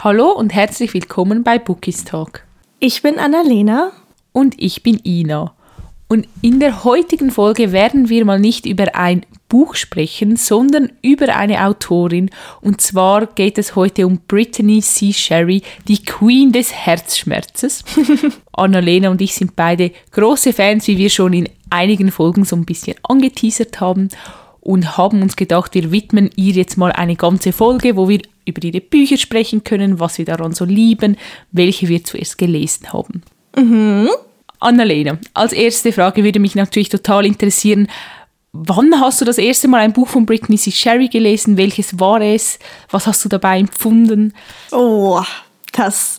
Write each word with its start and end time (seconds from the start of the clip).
Hallo 0.00 0.30
und 0.30 0.54
herzlich 0.54 0.94
willkommen 0.94 1.42
bei 1.42 1.58
Bookies 1.58 2.04
Talk. 2.04 2.44
Ich 2.78 3.02
bin 3.02 3.18
Annalena. 3.18 3.90
Und 4.30 4.54
ich 4.56 4.84
bin 4.84 5.00
Ina. 5.04 5.56
Und 6.06 6.28
in 6.40 6.60
der 6.60 6.84
heutigen 6.84 7.32
Folge 7.32 7.72
werden 7.72 8.08
wir 8.08 8.24
mal 8.24 8.38
nicht 8.38 8.64
über 8.64 8.94
ein 8.94 9.26
Buch 9.48 9.74
sprechen, 9.74 10.36
sondern 10.36 10.92
über 11.02 11.34
eine 11.34 11.66
Autorin. 11.66 12.30
Und 12.60 12.80
zwar 12.80 13.26
geht 13.26 13.58
es 13.58 13.74
heute 13.74 14.06
um 14.06 14.20
Brittany 14.28 14.82
C. 14.82 15.12
Sherry, 15.12 15.62
die 15.88 16.04
Queen 16.04 16.52
des 16.52 16.72
Herzschmerzes. 16.72 17.82
Annalena 18.52 19.10
und 19.10 19.20
ich 19.20 19.34
sind 19.34 19.56
beide 19.56 19.90
große 20.12 20.52
Fans, 20.52 20.86
wie 20.86 20.98
wir 20.98 21.10
schon 21.10 21.32
in 21.32 21.48
einigen 21.70 22.12
Folgen 22.12 22.44
so 22.44 22.54
ein 22.54 22.66
bisschen 22.66 22.94
angeteasert 23.02 23.80
haben 23.80 24.10
und 24.60 24.96
haben 24.96 25.22
uns 25.22 25.34
gedacht, 25.34 25.74
wir 25.74 25.90
widmen 25.90 26.30
ihr 26.36 26.52
jetzt 26.52 26.76
mal 26.76 26.92
eine 26.92 27.16
ganze 27.16 27.52
Folge, 27.52 27.96
wo 27.96 28.08
wir 28.08 28.20
über 28.48 28.62
ihre 28.64 28.80
Bücher 28.80 29.16
sprechen 29.16 29.64
können, 29.64 30.00
was 30.00 30.18
wir 30.18 30.24
daran 30.24 30.52
so 30.52 30.64
lieben, 30.64 31.16
welche 31.52 31.88
wir 31.88 32.02
zuerst 32.04 32.38
gelesen 32.38 32.92
haben. 32.92 33.22
Mhm. 33.56 34.08
Annalena, 34.60 35.18
als 35.34 35.52
erste 35.52 35.92
Frage 35.92 36.24
würde 36.24 36.40
mich 36.40 36.54
natürlich 36.54 36.88
total 36.88 37.24
interessieren, 37.26 37.88
wann 38.52 39.00
hast 39.00 39.20
du 39.20 39.24
das 39.24 39.38
erste 39.38 39.68
Mal 39.68 39.80
ein 39.80 39.92
Buch 39.92 40.08
von 40.08 40.26
Britney 40.26 40.56
C. 40.56 40.70
Sherry 40.70 41.08
gelesen? 41.08 41.56
Welches 41.56 42.00
war 42.00 42.20
es? 42.20 42.58
Was 42.90 43.06
hast 43.06 43.24
du 43.24 43.28
dabei 43.28 43.60
empfunden? 43.60 44.34
Oh, 44.72 45.22
das. 45.72 46.18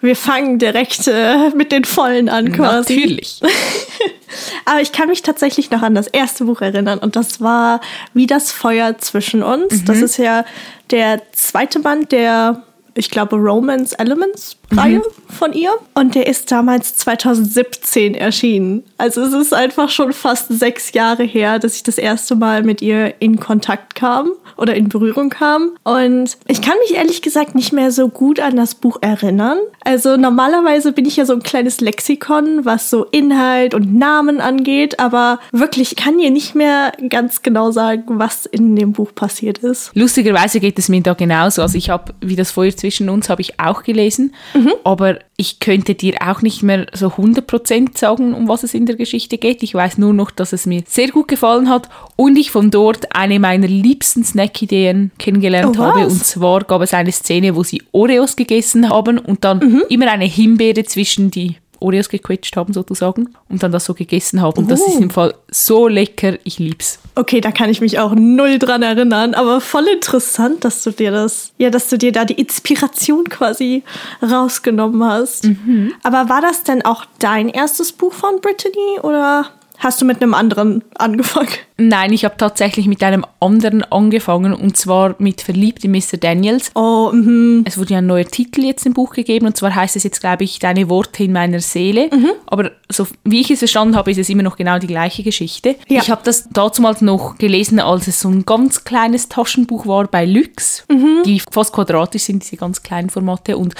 Wir 0.00 0.16
fangen 0.16 0.58
direkt 0.58 1.06
äh, 1.06 1.50
mit 1.50 1.72
den 1.72 1.84
Vollen 1.84 2.28
an, 2.28 2.52
quasi. 2.52 2.96
Natürlich. 2.96 3.40
Aber 4.64 4.80
ich 4.80 4.92
kann 4.92 5.08
mich 5.08 5.22
tatsächlich 5.22 5.70
noch 5.70 5.82
an 5.82 5.94
das 5.94 6.06
erste 6.06 6.44
Buch 6.44 6.60
erinnern 6.60 6.98
und 6.98 7.16
das 7.16 7.40
war 7.40 7.80
Wie 8.14 8.26
das 8.26 8.52
Feuer 8.52 8.98
zwischen 8.98 9.42
uns. 9.42 9.82
Mhm. 9.82 9.84
Das 9.86 9.98
ist 9.98 10.16
ja 10.18 10.44
der 10.90 11.22
zweite 11.32 11.80
Band 11.80 12.12
der 12.12 12.62
ich 12.98 13.10
glaube, 13.10 13.36
Romance 13.36 13.96
Elements 13.96 14.56
Reihe 14.70 14.98
mhm. 14.98 15.02
von 15.28 15.52
ihr. 15.52 15.70
Und 15.94 16.14
der 16.14 16.26
ist 16.26 16.50
damals 16.50 16.96
2017 16.96 18.14
erschienen. 18.14 18.84
Also 18.98 19.22
es 19.22 19.32
ist 19.32 19.54
einfach 19.54 19.88
schon 19.88 20.12
fast 20.12 20.48
sechs 20.48 20.92
Jahre 20.92 21.24
her, 21.24 21.58
dass 21.58 21.76
ich 21.76 21.82
das 21.82 21.98
erste 21.98 22.34
Mal 22.34 22.62
mit 22.62 22.82
ihr 22.82 23.14
in 23.20 23.40
Kontakt 23.40 23.94
kam 23.94 24.30
oder 24.56 24.74
in 24.74 24.88
Berührung 24.88 25.30
kam. 25.30 25.70
Und 25.84 26.36
ich 26.46 26.60
kann 26.60 26.74
mich 26.82 26.96
ehrlich 26.96 27.22
gesagt 27.22 27.54
nicht 27.54 27.72
mehr 27.72 27.92
so 27.92 28.08
gut 28.08 28.40
an 28.40 28.56
das 28.56 28.74
Buch 28.74 28.98
erinnern. 29.00 29.58
Also 29.84 30.16
normalerweise 30.16 30.92
bin 30.92 31.06
ich 31.06 31.16
ja 31.16 31.24
so 31.24 31.32
ein 31.32 31.42
kleines 31.42 31.80
Lexikon, 31.80 32.64
was 32.64 32.90
so 32.90 33.04
Inhalt 33.04 33.72
und 33.72 33.96
Namen 33.96 34.40
angeht, 34.40 34.98
aber 34.98 35.38
wirklich 35.52 35.96
kann 35.96 36.18
ihr 36.18 36.30
nicht 36.30 36.54
mehr 36.54 36.92
ganz 37.08 37.42
genau 37.42 37.70
sagen, 37.70 38.18
was 38.18 38.44
in 38.44 38.76
dem 38.76 38.92
Buch 38.92 39.14
passiert 39.14 39.58
ist. 39.58 39.92
Lustigerweise 39.94 40.60
geht 40.60 40.78
es 40.78 40.88
mir 40.88 41.00
da 41.00 41.14
genauso. 41.14 41.62
Also 41.62 41.78
ich 41.78 41.88
habe, 41.90 42.12
wie 42.20 42.36
das 42.36 42.50
Feuer 42.50 42.76
zwischen 42.76 43.08
uns, 43.08 43.30
habe 43.30 43.40
ich 43.40 43.60
auch 43.60 43.82
gelesen, 43.84 44.34
mhm. 44.64 44.72
aber 44.84 45.18
ich 45.36 45.60
könnte 45.60 45.94
dir 45.94 46.16
auch 46.20 46.42
nicht 46.42 46.62
mehr 46.62 46.86
so 46.92 47.08
100% 47.08 47.96
sagen, 47.96 48.34
um 48.34 48.48
was 48.48 48.62
es 48.62 48.74
in 48.74 48.86
der 48.86 48.96
Geschichte 48.96 49.38
geht. 49.38 49.62
Ich 49.62 49.74
weiß 49.74 49.98
nur 49.98 50.12
noch, 50.12 50.30
dass 50.30 50.52
es 50.52 50.66
mir 50.66 50.82
sehr 50.86 51.08
gut 51.08 51.28
gefallen 51.28 51.68
hat 51.68 51.88
und 52.16 52.36
ich 52.36 52.50
von 52.50 52.70
dort 52.70 53.14
eine 53.14 53.38
meiner 53.38 53.68
liebsten 53.68 54.24
Snack-Ideen 54.24 55.12
kennengelernt 55.18 55.78
oh, 55.78 55.82
habe. 55.82 56.06
Und 56.06 56.24
zwar 56.24 56.64
gab 56.64 56.82
es 56.82 56.94
eine 56.94 57.12
Szene, 57.12 57.54
wo 57.54 57.62
sie 57.62 57.82
Oreos 57.92 58.36
gegessen 58.36 58.90
haben 58.90 59.18
und 59.18 59.44
dann 59.44 59.58
mhm. 59.58 59.82
immer 59.88 60.10
eine 60.10 60.24
Himbeere 60.24 60.84
zwischen 60.84 61.30
die 61.30 61.56
Oreos 61.80 62.08
gequetscht 62.08 62.56
haben 62.56 62.72
sozusagen 62.72 63.30
und 63.48 63.62
dann 63.62 63.72
das 63.72 63.84
so 63.84 63.94
gegessen 63.94 64.42
haben. 64.42 64.58
Und 64.58 64.70
das 64.70 64.80
ist 64.80 65.00
im 65.00 65.10
Fall 65.10 65.34
so 65.50 65.88
lecker, 65.88 66.38
ich 66.44 66.58
lieb's. 66.58 66.98
Okay, 67.14 67.40
da 67.40 67.50
kann 67.50 67.70
ich 67.70 67.80
mich 67.80 67.98
auch 67.98 68.14
null 68.14 68.58
dran 68.58 68.82
erinnern, 68.82 69.34
aber 69.34 69.60
voll 69.60 69.86
interessant, 69.88 70.64
dass 70.64 70.82
du 70.84 70.90
dir 70.90 71.10
das, 71.10 71.52
ja, 71.58 71.70
dass 71.70 71.88
du 71.88 71.98
dir 71.98 72.12
da 72.12 72.24
die 72.24 72.34
Inspiration 72.34 73.28
quasi 73.28 73.82
rausgenommen 74.22 75.04
hast. 75.04 75.44
Mhm. 75.44 75.94
Aber 76.02 76.28
war 76.28 76.40
das 76.40 76.62
denn 76.62 76.84
auch 76.84 77.04
dein 77.18 77.48
erstes 77.48 77.92
Buch 77.92 78.12
von 78.12 78.40
Brittany 78.40 79.00
oder 79.02 79.50
Hast 79.78 80.00
du 80.00 80.04
mit 80.04 80.20
einem 80.20 80.34
anderen 80.34 80.82
angefangen? 80.96 81.48
Nein, 81.76 82.12
ich 82.12 82.24
habe 82.24 82.36
tatsächlich 82.36 82.88
mit 82.88 83.00
einem 83.04 83.24
anderen 83.38 83.84
angefangen 83.84 84.52
und 84.52 84.76
zwar 84.76 85.14
mit 85.18 85.40
Verliebt 85.40 85.84
in 85.84 85.92
Mr. 85.92 86.16
Daniels. 86.20 86.72
Oh, 86.74 87.12
mhm. 87.12 87.62
Es 87.64 87.78
wurde 87.78 87.94
ja 87.94 87.98
ein 87.98 88.06
neuer 88.06 88.24
Titel 88.24 88.64
jetzt 88.64 88.84
im 88.84 88.92
Buch 88.92 89.12
gegeben 89.12 89.46
und 89.46 89.56
zwar 89.56 89.72
heißt 89.72 89.94
es 89.94 90.02
jetzt, 90.02 90.20
glaube 90.20 90.42
ich, 90.42 90.58
Deine 90.58 90.88
Worte 90.88 91.22
in 91.22 91.32
meiner 91.32 91.60
Seele. 91.60 92.10
Mhm. 92.12 92.30
Aber 92.46 92.72
so 92.90 93.06
wie 93.22 93.40
ich 93.40 93.52
es 93.52 93.60
verstanden 93.60 93.94
habe, 93.94 94.10
ist 94.10 94.18
es 94.18 94.28
immer 94.28 94.42
noch 94.42 94.56
genau 94.56 94.80
die 94.80 94.88
gleiche 94.88 95.22
Geschichte. 95.22 95.76
Ja. 95.86 96.02
Ich 96.02 96.10
habe 96.10 96.22
das 96.24 96.48
damals 96.48 97.00
noch 97.00 97.38
gelesen, 97.38 97.78
als 97.78 98.08
es 98.08 98.18
so 98.18 98.28
ein 98.28 98.44
ganz 98.44 98.82
kleines 98.82 99.28
Taschenbuch 99.28 99.86
war 99.86 100.08
bei 100.08 100.24
Lux, 100.24 100.84
mhm. 100.90 101.22
die 101.24 101.38
fast 101.38 101.72
quadratisch 101.72 102.24
sind, 102.24 102.42
diese 102.42 102.56
ganz 102.56 102.82
kleinen 102.82 103.10
Formate. 103.10 103.56
Und 103.56 103.74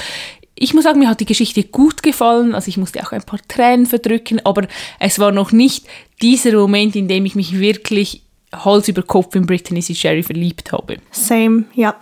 ich 0.60 0.74
muss 0.74 0.84
sagen, 0.84 0.98
mir 0.98 1.08
hat 1.08 1.20
die 1.20 1.26
Geschichte 1.26 1.62
gut 1.64 2.02
gefallen. 2.02 2.54
Also 2.54 2.68
ich 2.68 2.76
musste 2.76 3.02
auch 3.02 3.12
ein 3.12 3.22
paar 3.22 3.40
Tränen 3.48 3.86
verdrücken, 3.86 4.40
aber 4.44 4.66
es 4.98 5.18
war 5.18 5.32
noch 5.32 5.52
nicht 5.52 5.86
dieser 6.20 6.52
Moment, 6.52 6.96
in 6.96 7.08
dem 7.08 7.24
ich 7.24 7.34
mich 7.34 7.58
wirklich 7.58 8.22
Hals 8.52 8.88
über 8.88 9.02
Kopf 9.02 9.34
in 9.34 9.46
Brittany 9.46 9.82
C. 9.82 9.94
Sherry 9.94 10.22
verliebt 10.22 10.72
habe. 10.72 10.96
Same, 11.10 11.64
ja. 11.74 11.94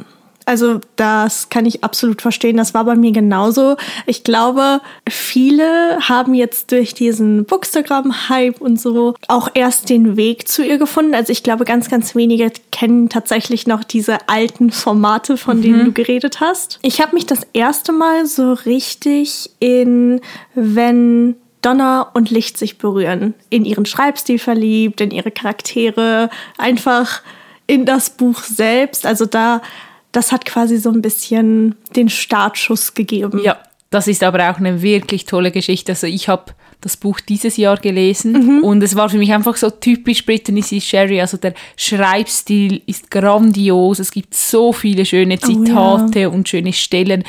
Also 0.46 0.80
das 0.94 1.48
kann 1.48 1.66
ich 1.66 1.82
absolut 1.82 2.22
verstehen. 2.22 2.56
Das 2.56 2.72
war 2.72 2.84
bei 2.84 2.94
mir 2.94 3.10
genauso. 3.10 3.76
Ich 4.06 4.22
glaube, 4.22 4.80
viele 5.08 5.98
haben 6.00 6.34
jetzt 6.34 6.70
durch 6.70 6.94
diesen 6.94 7.44
Bookstagram-Hype 7.44 8.60
und 8.60 8.80
so 8.80 9.14
auch 9.26 9.48
erst 9.54 9.90
den 9.90 10.16
Weg 10.16 10.46
zu 10.46 10.64
ihr 10.64 10.78
gefunden. 10.78 11.14
Also 11.14 11.32
ich 11.32 11.42
glaube, 11.42 11.64
ganz, 11.64 11.90
ganz 11.90 12.14
wenige 12.14 12.52
kennen 12.70 13.08
tatsächlich 13.08 13.66
noch 13.66 13.82
diese 13.82 14.28
alten 14.28 14.70
Formate, 14.70 15.36
von 15.36 15.58
mhm. 15.58 15.62
denen 15.62 15.84
du 15.86 15.92
geredet 15.92 16.40
hast. 16.40 16.78
Ich 16.82 17.00
habe 17.00 17.16
mich 17.16 17.26
das 17.26 17.40
erste 17.52 17.92
Mal 17.92 18.26
so 18.26 18.52
richtig 18.52 19.50
in, 19.58 20.20
wenn 20.54 21.34
Donner 21.60 22.12
und 22.14 22.30
Licht 22.30 22.56
sich 22.56 22.78
berühren, 22.78 23.34
in 23.50 23.64
ihren 23.64 23.86
Schreibstil 23.86 24.38
verliebt, 24.38 25.00
in 25.00 25.10
ihre 25.10 25.32
Charaktere, 25.32 26.30
einfach 26.56 27.22
in 27.66 27.84
das 27.84 28.10
Buch 28.10 28.44
selbst. 28.44 29.04
Also 29.04 29.26
da 29.26 29.60
das 30.16 30.32
hat 30.32 30.46
quasi 30.46 30.78
so 30.78 30.90
ein 30.90 31.02
bisschen 31.02 31.74
den 31.94 32.08
Startschuss 32.08 32.94
gegeben. 32.94 33.38
Ja, 33.44 33.58
das 33.90 34.08
ist 34.08 34.22
aber 34.22 34.50
auch 34.50 34.56
eine 34.56 34.80
wirklich 34.80 35.26
tolle 35.26 35.50
Geschichte. 35.50 35.92
Also 35.92 36.06
ich 36.06 36.30
habe 36.30 36.54
das 36.80 36.96
Buch 36.96 37.20
dieses 37.20 37.58
Jahr 37.58 37.76
gelesen 37.76 38.32
mhm. 38.32 38.64
und 38.64 38.82
es 38.82 38.96
war 38.96 39.10
für 39.10 39.18
mich 39.18 39.34
einfach 39.34 39.56
so 39.56 39.68
typisch 39.68 40.24
Brittany 40.24 40.62
C. 40.62 40.80
Sherry. 40.80 41.20
Also 41.20 41.36
der 41.36 41.52
Schreibstil 41.76 42.80
ist 42.86 43.10
grandios. 43.10 43.98
Es 43.98 44.10
gibt 44.10 44.34
so 44.34 44.72
viele 44.72 45.04
schöne 45.04 45.38
Zitate 45.38 46.18
oh, 46.18 46.22
ja. 46.22 46.28
und 46.28 46.48
schöne 46.48 46.72
Stellen. 46.72 47.22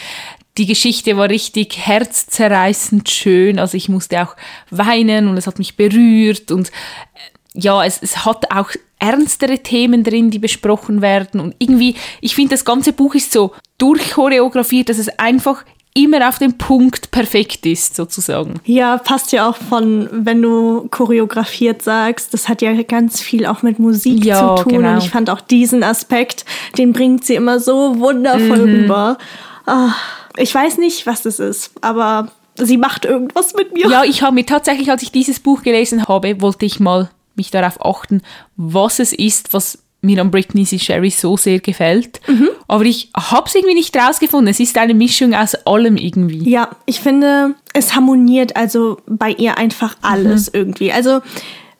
Die 0.58 0.66
Geschichte 0.66 1.18
war 1.18 1.30
richtig 1.30 1.78
herzzerreißend 1.86 3.10
schön. 3.10 3.60
Also 3.60 3.76
ich 3.76 3.90
musste 3.90 4.24
auch 4.24 4.36
weinen 4.72 5.28
und 5.28 5.36
es 5.36 5.46
hat 5.46 5.60
mich 5.60 5.76
berührt 5.76 6.52
und 6.52 6.72
ja, 7.58 7.84
es, 7.84 8.00
es 8.02 8.26
hat 8.26 8.52
auch 8.52 8.70
ernstere 9.00 9.60
Themen 9.60 10.04
drin, 10.04 10.32
die 10.32 10.40
besprochen 10.40 11.02
werden. 11.02 11.40
Und 11.40 11.56
irgendwie, 11.60 11.96
ich 12.22 12.36
finde, 12.36 12.52
das 12.52 12.66
ganze 12.66 12.94
Buch 12.94 13.16
ist 13.16 13.32
so 13.32 13.52
durchchoreografiert, 13.78 14.90
dass 14.90 14.98
es 14.98 15.10
einfach 15.20 15.64
immer 15.94 16.28
auf 16.30 16.38
den 16.38 16.58
Punkt 16.58 17.10
perfekt 17.10 17.66
ist, 17.66 17.96
sozusagen. 17.96 18.60
Ja, 18.66 18.98
passt 18.98 19.32
ja 19.32 19.50
auch 19.50 19.56
von, 19.56 20.08
wenn 20.12 20.42
du 20.44 20.88
choreografiert 20.92 21.82
sagst, 21.82 22.34
das 22.34 22.48
hat 22.48 22.62
ja 22.62 22.72
ganz 22.84 23.20
viel 23.20 23.48
auch 23.48 23.64
mit 23.64 23.80
Musik 23.80 24.24
ja, 24.24 24.56
zu 24.56 24.64
tun. 24.64 24.74
Genau. 24.74 24.94
Und 24.94 24.98
ich 25.00 25.10
fand 25.10 25.30
auch 25.32 25.42
diesen 25.42 25.84
Aspekt, 25.84 26.46
den 26.78 26.94
bringt 26.94 27.26
sie 27.26 27.34
immer 27.34 27.60
so 27.60 28.00
wundervoll 28.00 28.68
mhm. 28.68 28.82
rüber. 28.82 29.18
Oh, 29.66 29.90
ich 30.38 30.54
weiß 30.54 30.78
nicht, 30.78 31.08
was 31.08 31.24
das 31.24 31.40
ist, 31.40 31.72
aber 31.82 32.28
sie 32.56 32.78
macht 32.78 33.06
irgendwas 33.06 33.56
mit 33.56 33.74
mir. 33.74 33.90
Ja, 33.90 34.04
ich 34.04 34.22
habe 34.22 34.36
mir 34.36 34.46
tatsächlich, 34.46 34.92
als 34.92 35.02
ich 35.02 35.12
dieses 35.12 35.40
Buch 35.40 35.64
gelesen 35.64 36.08
habe, 36.08 36.42
wollte 36.42 36.66
ich 36.66 36.80
mal 36.80 37.10
mich 37.38 37.52
darauf 37.52 37.84
achten, 37.84 38.22
was 38.56 39.00
es 39.00 39.14
ist, 39.14 39.54
was 39.54 39.80
mir 40.02 40.22
an 40.22 40.32
Britney 40.32 40.66
C. 40.66 40.80
Sherry 40.80 41.10
so 41.10 41.38
sehr 41.38 41.60
gefällt. 41.60 42.22
Mhm. 42.28 42.50
Aber 42.68 42.86
ich 42.86 43.10
habe 43.16 43.48
es 43.48 43.56
irgendwie 43.56 43.76
nicht 43.76 43.96
rausgefunden. 43.96 44.48
Es 44.50 44.60
ist 44.60 44.78
eine 44.78 44.94
Mischung 44.94 45.34
aus 45.34 45.56
allem 45.66 45.98
irgendwie. 45.98 46.50
Ja, 46.50 46.70
ich 46.86 47.00
finde, 47.00 47.56
es 47.74 47.96
harmoniert 47.96 48.56
also 48.56 49.00
bei 49.08 49.32
ihr 49.32 49.58
einfach 49.58 49.96
alles 50.02 50.48
mhm. 50.48 50.60
irgendwie. 50.60 50.92
Also, 50.92 51.22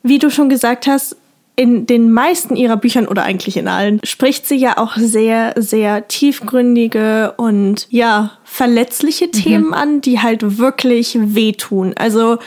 wie 0.02 0.18
du 0.18 0.30
schon 0.30 0.48
gesagt 0.48 0.86
hast, 0.86 1.16
in 1.58 1.86
den 1.86 2.12
meisten 2.12 2.54
ihrer 2.54 2.76
Büchern 2.76 3.08
oder 3.08 3.24
eigentlich 3.24 3.56
in 3.56 3.66
allen 3.66 3.98
spricht 4.04 4.46
sie 4.46 4.54
ja 4.54 4.78
auch 4.78 4.96
sehr, 4.96 5.54
sehr 5.56 6.06
tiefgründige 6.06 7.34
und 7.36 7.88
ja, 7.90 8.30
verletzliche 8.44 9.26
mhm. 9.26 9.32
Themen 9.32 9.74
an, 9.74 10.00
die 10.00 10.20
halt 10.20 10.58
wirklich 10.58 11.18
wehtun. 11.20 11.94
Also 11.96 12.38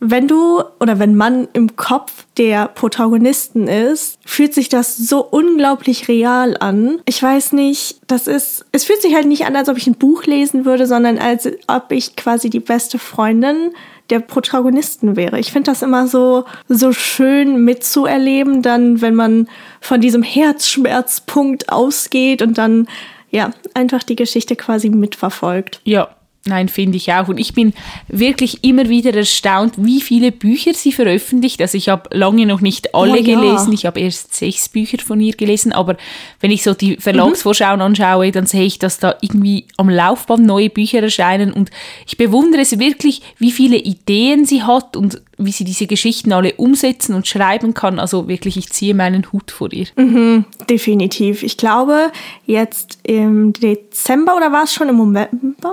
wenn 0.00 0.28
du 0.28 0.62
oder 0.80 0.98
wenn 0.98 1.14
man 1.14 1.48
im 1.52 1.76
Kopf 1.76 2.26
der 2.36 2.68
Protagonisten 2.68 3.68
ist, 3.68 4.18
fühlt 4.24 4.52
sich 4.52 4.68
das 4.68 4.96
so 4.96 5.24
unglaublich 5.24 6.08
real 6.08 6.56
an. 6.58 7.00
Ich 7.06 7.22
weiß 7.22 7.52
nicht, 7.52 8.00
das 8.06 8.26
ist, 8.26 8.66
es 8.72 8.84
fühlt 8.84 9.00
sich 9.00 9.14
halt 9.14 9.26
nicht 9.26 9.46
an, 9.46 9.56
als 9.56 9.68
ob 9.68 9.78
ich 9.78 9.86
ein 9.86 9.94
Buch 9.94 10.24
lesen 10.24 10.64
würde, 10.64 10.86
sondern 10.86 11.18
als 11.18 11.48
ob 11.68 11.90
ich 11.92 12.16
quasi 12.16 12.50
die 12.50 12.60
beste 12.60 12.98
Freundin 12.98 13.72
der 14.10 14.20
Protagonisten 14.20 15.16
wäre. 15.16 15.38
Ich 15.38 15.52
finde 15.52 15.70
das 15.70 15.82
immer 15.82 16.06
so, 16.06 16.44
so 16.68 16.92
schön 16.92 17.64
mitzuerleben, 17.64 18.60
dann, 18.60 19.00
wenn 19.00 19.14
man 19.14 19.48
von 19.80 20.00
diesem 20.00 20.22
Herzschmerzpunkt 20.22 21.70
ausgeht 21.70 22.42
und 22.42 22.58
dann 22.58 22.86
ja, 23.30 23.50
einfach 23.72 24.02
die 24.02 24.16
Geschichte 24.16 24.54
quasi 24.54 24.90
mitverfolgt. 24.90 25.80
Ja, 25.84 26.10
Nein, 26.46 26.68
finde 26.68 26.98
ich 26.98 27.10
auch. 27.10 27.28
Und 27.28 27.38
ich 27.38 27.54
bin 27.54 27.72
wirklich 28.08 28.62
immer 28.64 28.90
wieder 28.90 29.14
erstaunt, 29.14 29.74
wie 29.78 30.02
viele 30.02 30.30
Bücher 30.30 30.74
sie 30.74 30.92
veröffentlicht. 30.92 31.60
Also 31.62 31.78
ich 31.78 31.88
habe 31.88 32.14
lange 32.14 32.44
noch 32.44 32.60
nicht 32.60 32.94
alle 32.94 33.12
oh, 33.12 33.16
ja. 33.16 33.22
gelesen. 33.22 33.72
Ich 33.72 33.86
habe 33.86 34.00
erst 34.00 34.34
sechs 34.34 34.68
Bücher 34.68 34.98
von 34.98 35.20
ihr 35.20 35.34
gelesen. 35.34 35.72
Aber 35.72 35.96
wenn 36.40 36.50
ich 36.50 36.62
so 36.62 36.74
die 36.74 36.98
Verlagsvorschauen 36.98 37.76
mhm. 37.76 37.86
anschaue, 37.86 38.30
dann 38.30 38.44
sehe 38.44 38.64
ich, 38.64 38.78
dass 38.78 38.98
da 38.98 39.14
irgendwie 39.22 39.64
am 39.78 39.88
Laufband 39.88 40.44
neue 40.44 40.68
Bücher 40.68 41.02
erscheinen. 41.02 41.50
Und 41.50 41.70
ich 42.06 42.18
bewundere 42.18 42.60
es 42.60 42.78
wirklich, 42.78 43.22
wie 43.38 43.50
viele 43.50 43.78
Ideen 43.78 44.44
sie 44.44 44.62
hat 44.62 44.98
und 44.98 45.22
wie 45.38 45.52
sie 45.52 45.64
diese 45.64 45.86
Geschichten 45.86 46.32
alle 46.32 46.52
umsetzen 46.56 47.14
und 47.14 47.26
schreiben 47.26 47.72
kann. 47.72 47.98
Also 47.98 48.28
wirklich, 48.28 48.58
ich 48.58 48.68
ziehe 48.70 48.94
meinen 48.94 49.32
Hut 49.32 49.50
vor 49.50 49.72
ihr. 49.72 49.86
Mhm, 49.96 50.44
definitiv. 50.68 51.42
Ich 51.42 51.56
glaube, 51.56 52.12
jetzt 52.44 52.98
im 53.02 53.54
Dezember 53.54 54.36
oder 54.36 54.52
war 54.52 54.64
es 54.64 54.74
schon 54.74 54.90
im 54.90 54.98
November? 54.98 55.72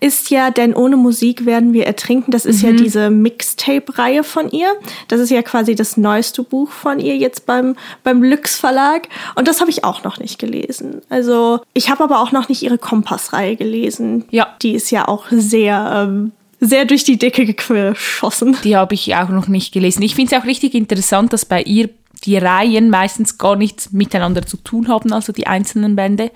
Ist 0.00 0.30
ja 0.30 0.50
Denn 0.50 0.74
ohne 0.74 0.96
Musik 0.96 1.46
werden 1.46 1.72
wir 1.72 1.86
ertrinken. 1.86 2.30
Das 2.30 2.44
ist 2.44 2.62
mhm. 2.62 2.68
ja 2.68 2.76
diese 2.76 3.10
Mixtape-Reihe 3.10 4.24
von 4.24 4.50
ihr. 4.50 4.68
Das 5.08 5.20
ist 5.20 5.30
ja 5.30 5.42
quasi 5.42 5.74
das 5.74 5.96
neueste 5.96 6.42
Buch 6.42 6.70
von 6.70 6.98
ihr 6.98 7.16
jetzt 7.16 7.46
beim, 7.46 7.76
beim 8.02 8.22
Lüx 8.22 8.58
Verlag. 8.58 9.08
Und 9.34 9.48
das 9.48 9.60
habe 9.60 9.70
ich 9.70 9.84
auch 9.84 10.04
noch 10.04 10.18
nicht 10.18 10.38
gelesen. 10.38 11.02
Also 11.08 11.60
ich 11.74 11.90
habe 11.90 12.04
aber 12.04 12.20
auch 12.20 12.32
noch 12.32 12.48
nicht 12.48 12.62
ihre 12.62 12.78
Kompass-Reihe 12.78 13.56
gelesen. 13.56 14.24
Ja. 14.30 14.48
Die 14.62 14.74
ist 14.74 14.90
ja 14.90 15.08
auch 15.08 15.26
sehr... 15.30 16.06
Ähm, 16.08 16.32
sehr 16.58 16.86
durch 16.86 17.04
die 17.04 17.18
Decke 17.18 17.44
geschossen. 17.44 18.56
Die 18.64 18.76
habe 18.76 18.94
ich 18.94 19.14
auch 19.14 19.28
noch 19.28 19.46
nicht 19.46 19.74
gelesen. 19.74 20.00
Ich 20.00 20.14
finde 20.14 20.34
es 20.34 20.42
auch 20.42 20.46
richtig 20.46 20.74
interessant, 20.74 21.34
dass 21.34 21.44
bei 21.44 21.62
ihr 21.62 21.90
die 22.26 22.36
Reihen 22.36 22.90
meistens 22.90 23.38
gar 23.38 23.56
nichts 23.56 23.92
miteinander 23.92 24.44
zu 24.44 24.56
tun 24.56 24.88
haben, 24.88 25.12
also 25.12 25.32
die 25.32 25.46
einzelnen 25.46 25.94
Bände, 25.96 26.32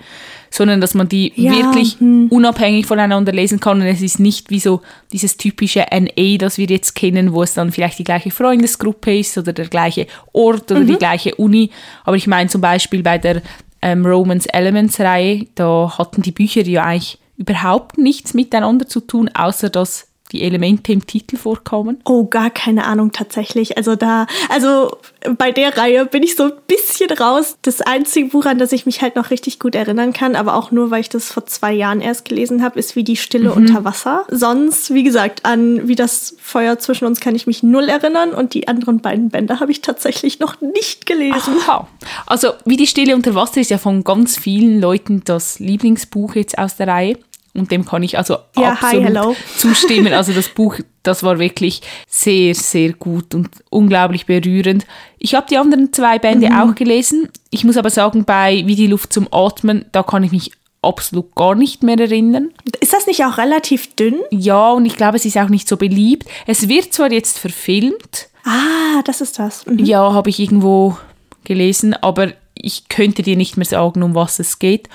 sondern 0.49 0.81
dass 0.81 0.93
man 0.93 1.09
die 1.09 1.33
ja, 1.35 1.51
wirklich 1.51 1.99
hm. 1.99 2.27
unabhängig 2.29 2.85
voneinander 2.85 3.31
lesen 3.33 3.59
kann 3.59 3.81
und 3.81 3.87
es 3.87 4.01
ist 4.01 4.19
nicht 4.19 4.49
wie 4.49 4.59
so 4.59 4.81
dieses 5.11 5.37
typische 5.37 5.85
NA, 5.91 6.37
das 6.37 6.57
wir 6.57 6.67
jetzt 6.67 6.95
kennen, 6.95 7.33
wo 7.33 7.43
es 7.43 7.53
dann 7.53 7.71
vielleicht 7.71 7.99
die 7.99 8.05
gleiche 8.05 8.31
Freundesgruppe 8.31 9.19
ist 9.19 9.37
oder 9.37 9.53
der 9.53 9.67
gleiche 9.67 10.07
Ort 10.31 10.71
oder 10.71 10.81
mhm. 10.81 10.87
die 10.87 10.97
gleiche 10.97 11.35
Uni. 11.35 11.69
Aber 12.05 12.15
ich 12.15 12.27
meine 12.27 12.49
zum 12.49 12.61
Beispiel 12.61 13.03
bei 13.03 13.17
der 13.17 13.41
ähm, 13.81 14.05
Romance 14.05 14.47
Elements 14.47 14.99
Reihe, 14.99 15.45
da 15.55 15.97
hatten 15.97 16.21
die 16.21 16.31
Bücher 16.31 16.61
ja 16.61 16.83
eigentlich 16.83 17.19
überhaupt 17.37 17.97
nichts 17.97 18.33
miteinander 18.33 18.87
zu 18.87 19.01
tun, 19.01 19.29
außer 19.33 19.69
dass 19.69 20.07
die 20.31 20.43
Elemente 20.43 20.91
im 20.91 21.05
Titel 21.05 21.37
vorkommen? 21.37 21.99
Oh, 22.05 22.25
gar 22.25 22.49
keine 22.49 22.85
Ahnung 22.85 23.11
tatsächlich. 23.11 23.77
Also 23.77 23.95
da, 23.95 24.27
also 24.49 24.97
bei 25.37 25.51
der 25.51 25.77
Reihe 25.77 26.05
bin 26.05 26.23
ich 26.23 26.35
so 26.35 26.43
ein 26.45 26.53
bisschen 26.67 27.11
raus. 27.11 27.57
Das 27.61 27.81
einzige 27.81 28.29
Buch, 28.29 28.45
an 28.45 28.57
das 28.57 28.71
ich 28.71 28.85
mich 28.85 29.01
halt 29.01 29.15
noch 29.15 29.29
richtig 29.29 29.59
gut 29.59 29.75
erinnern 29.75 30.13
kann, 30.13 30.35
aber 30.35 30.55
auch 30.55 30.71
nur, 30.71 30.91
weil 30.91 31.01
ich 31.01 31.09
das 31.09 31.31
vor 31.31 31.45
zwei 31.45 31.73
Jahren 31.73 32.01
erst 32.01 32.25
gelesen 32.25 32.63
habe, 32.63 32.79
ist 32.79 32.95
wie 32.95 33.03
die 33.03 33.17
Stille 33.17 33.49
mhm. 33.49 33.57
unter 33.57 33.83
Wasser. 33.83 34.25
Sonst, 34.29 34.93
wie 34.93 35.03
gesagt, 35.03 35.45
an 35.45 35.87
wie 35.87 35.95
das 35.95 36.35
Feuer 36.41 36.79
zwischen 36.79 37.05
uns 37.05 37.19
kann 37.19 37.35
ich 37.35 37.47
mich 37.47 37.63
null 37.63 37.89
erinnern 37.89 38.33
und 38.33 38.53
die 38.53 38.67
anderen 38.67 38.99
beiden 38.99 39.29
Bände 39.29 39.59
habe 39.59 39.71
ich 39.71 39.81
tatsächlich 39.81 40.39
noch 40.39 40.61
nicht 40.61 41.05
gelesen. 41.05 41.55
Aha. 41.61 41.87
Also 42.25 42.49
wie 42.65 42.77
die 42.77 42.87
Stille 42.87 43.15
unter 43.15 43.35
Wasser 43.35 43.61
ist 43.61 43.69
ja 43.69 43.77
von 43.77 44.03
ganz 44.03 44.37
vielen 44.37 44.79
Leuten 44.79 45.21
das 45.25 45.59
Lieblingsbuch 45.59 46.35
jetzt 46.35 46.57
aus 46.57 46.75
der 46.75 46.87
Reihe. 46.87 47.17
Und 47.53 47.71
dem 47.71 47.85
kann 47.85 48.01
ich 48.01 48.17
also 48.17 48.37
ja, 48.55 48.73
absolut 48.73 49.17
hi, 49.17 49.35
zustimmen. 49.57 50.13
Also 50.13 50.31
das 50.31 50.49
Buch, 50.49 50.77
das 51.03 51.23
war 51.23 51.39
wirklich 51.39 51.81
sehr, 52.07 52.55
sehr 52.55 52.93
gut 52.93 53.35
und 53.35 53.49
unglaublich 53.69 54.25
berührend. 54.25 54.85
Ich 55.17 55.35
habe 55.35 55.47
die 55.49 55.57
anderen 55.57 55.91
zwei 55.91 56.17
Bände 56.17 56.49
mhm. 56.49 56.55
auch 56.55 56.75
gelesen. 56.75 57.29
Ich 57.49 57.63
muss 57.63 57.77
aber 57.77 57.89
sagen, 57.89 58.23
bei 58.23 58.63
Wie 58.65 58.75
die 58.75 58.87
Luft 58.87 59.11
zum 59.11 59.27
Atmen, 59.31 59.85
da 59.91 60.03
kann 60.03 60.23
ich 60.23 60.31
mich 60.31 60.51
absolut 60.81 61.35
gar 61.35 61.55
nicht 61.55 61.83
mehr 61.83 61.99
erinnern. 61.99 62.51
Ist 62.79 62.93
das 62.93 63.05
nicht 63.05 63.23
auch 63.23 63.37
relativ 63.37 63.95
dünn? 63.95 64.19
Ja, 64.31 64.71
und 64.71 64.85
ich 64.85 64.95
glaube, 64.95 65.17
es 65.17 65.25
ist 65.25 65.37
auch 65.37 65.49
nicht 65.49 65.67
so 65.67 65.77
beliebt. 65.77 66.27
Es 66.47 66.69
wird 66.69 66.93
zwar 66.93 67.11
jetzt 67.11 67.37
verfilmt. 67.37 68.29
Ah, 68.45 69.01
das 69.05 69.21
ist 69.21 69.37
das. 69.37 69.65
Mhm. 69.65 69.79
Ja, 69.79 70.13
habe 70.13 70.29
ich 70.29 70.39
irgendwo 70.39 70.97
gelesen, 71.43 71.93
aber 71.93 72.31
ich 72.55 72.89
könnte 72.89 73.23
dir 73.23 73.37
nicht 73.37 73.57
mehr 73.57 73.65
sagen, 73.65 74.03
um 74.03 74.15
was 74.15 74.39
es 74.39 74.59
geht. 74.59 74.89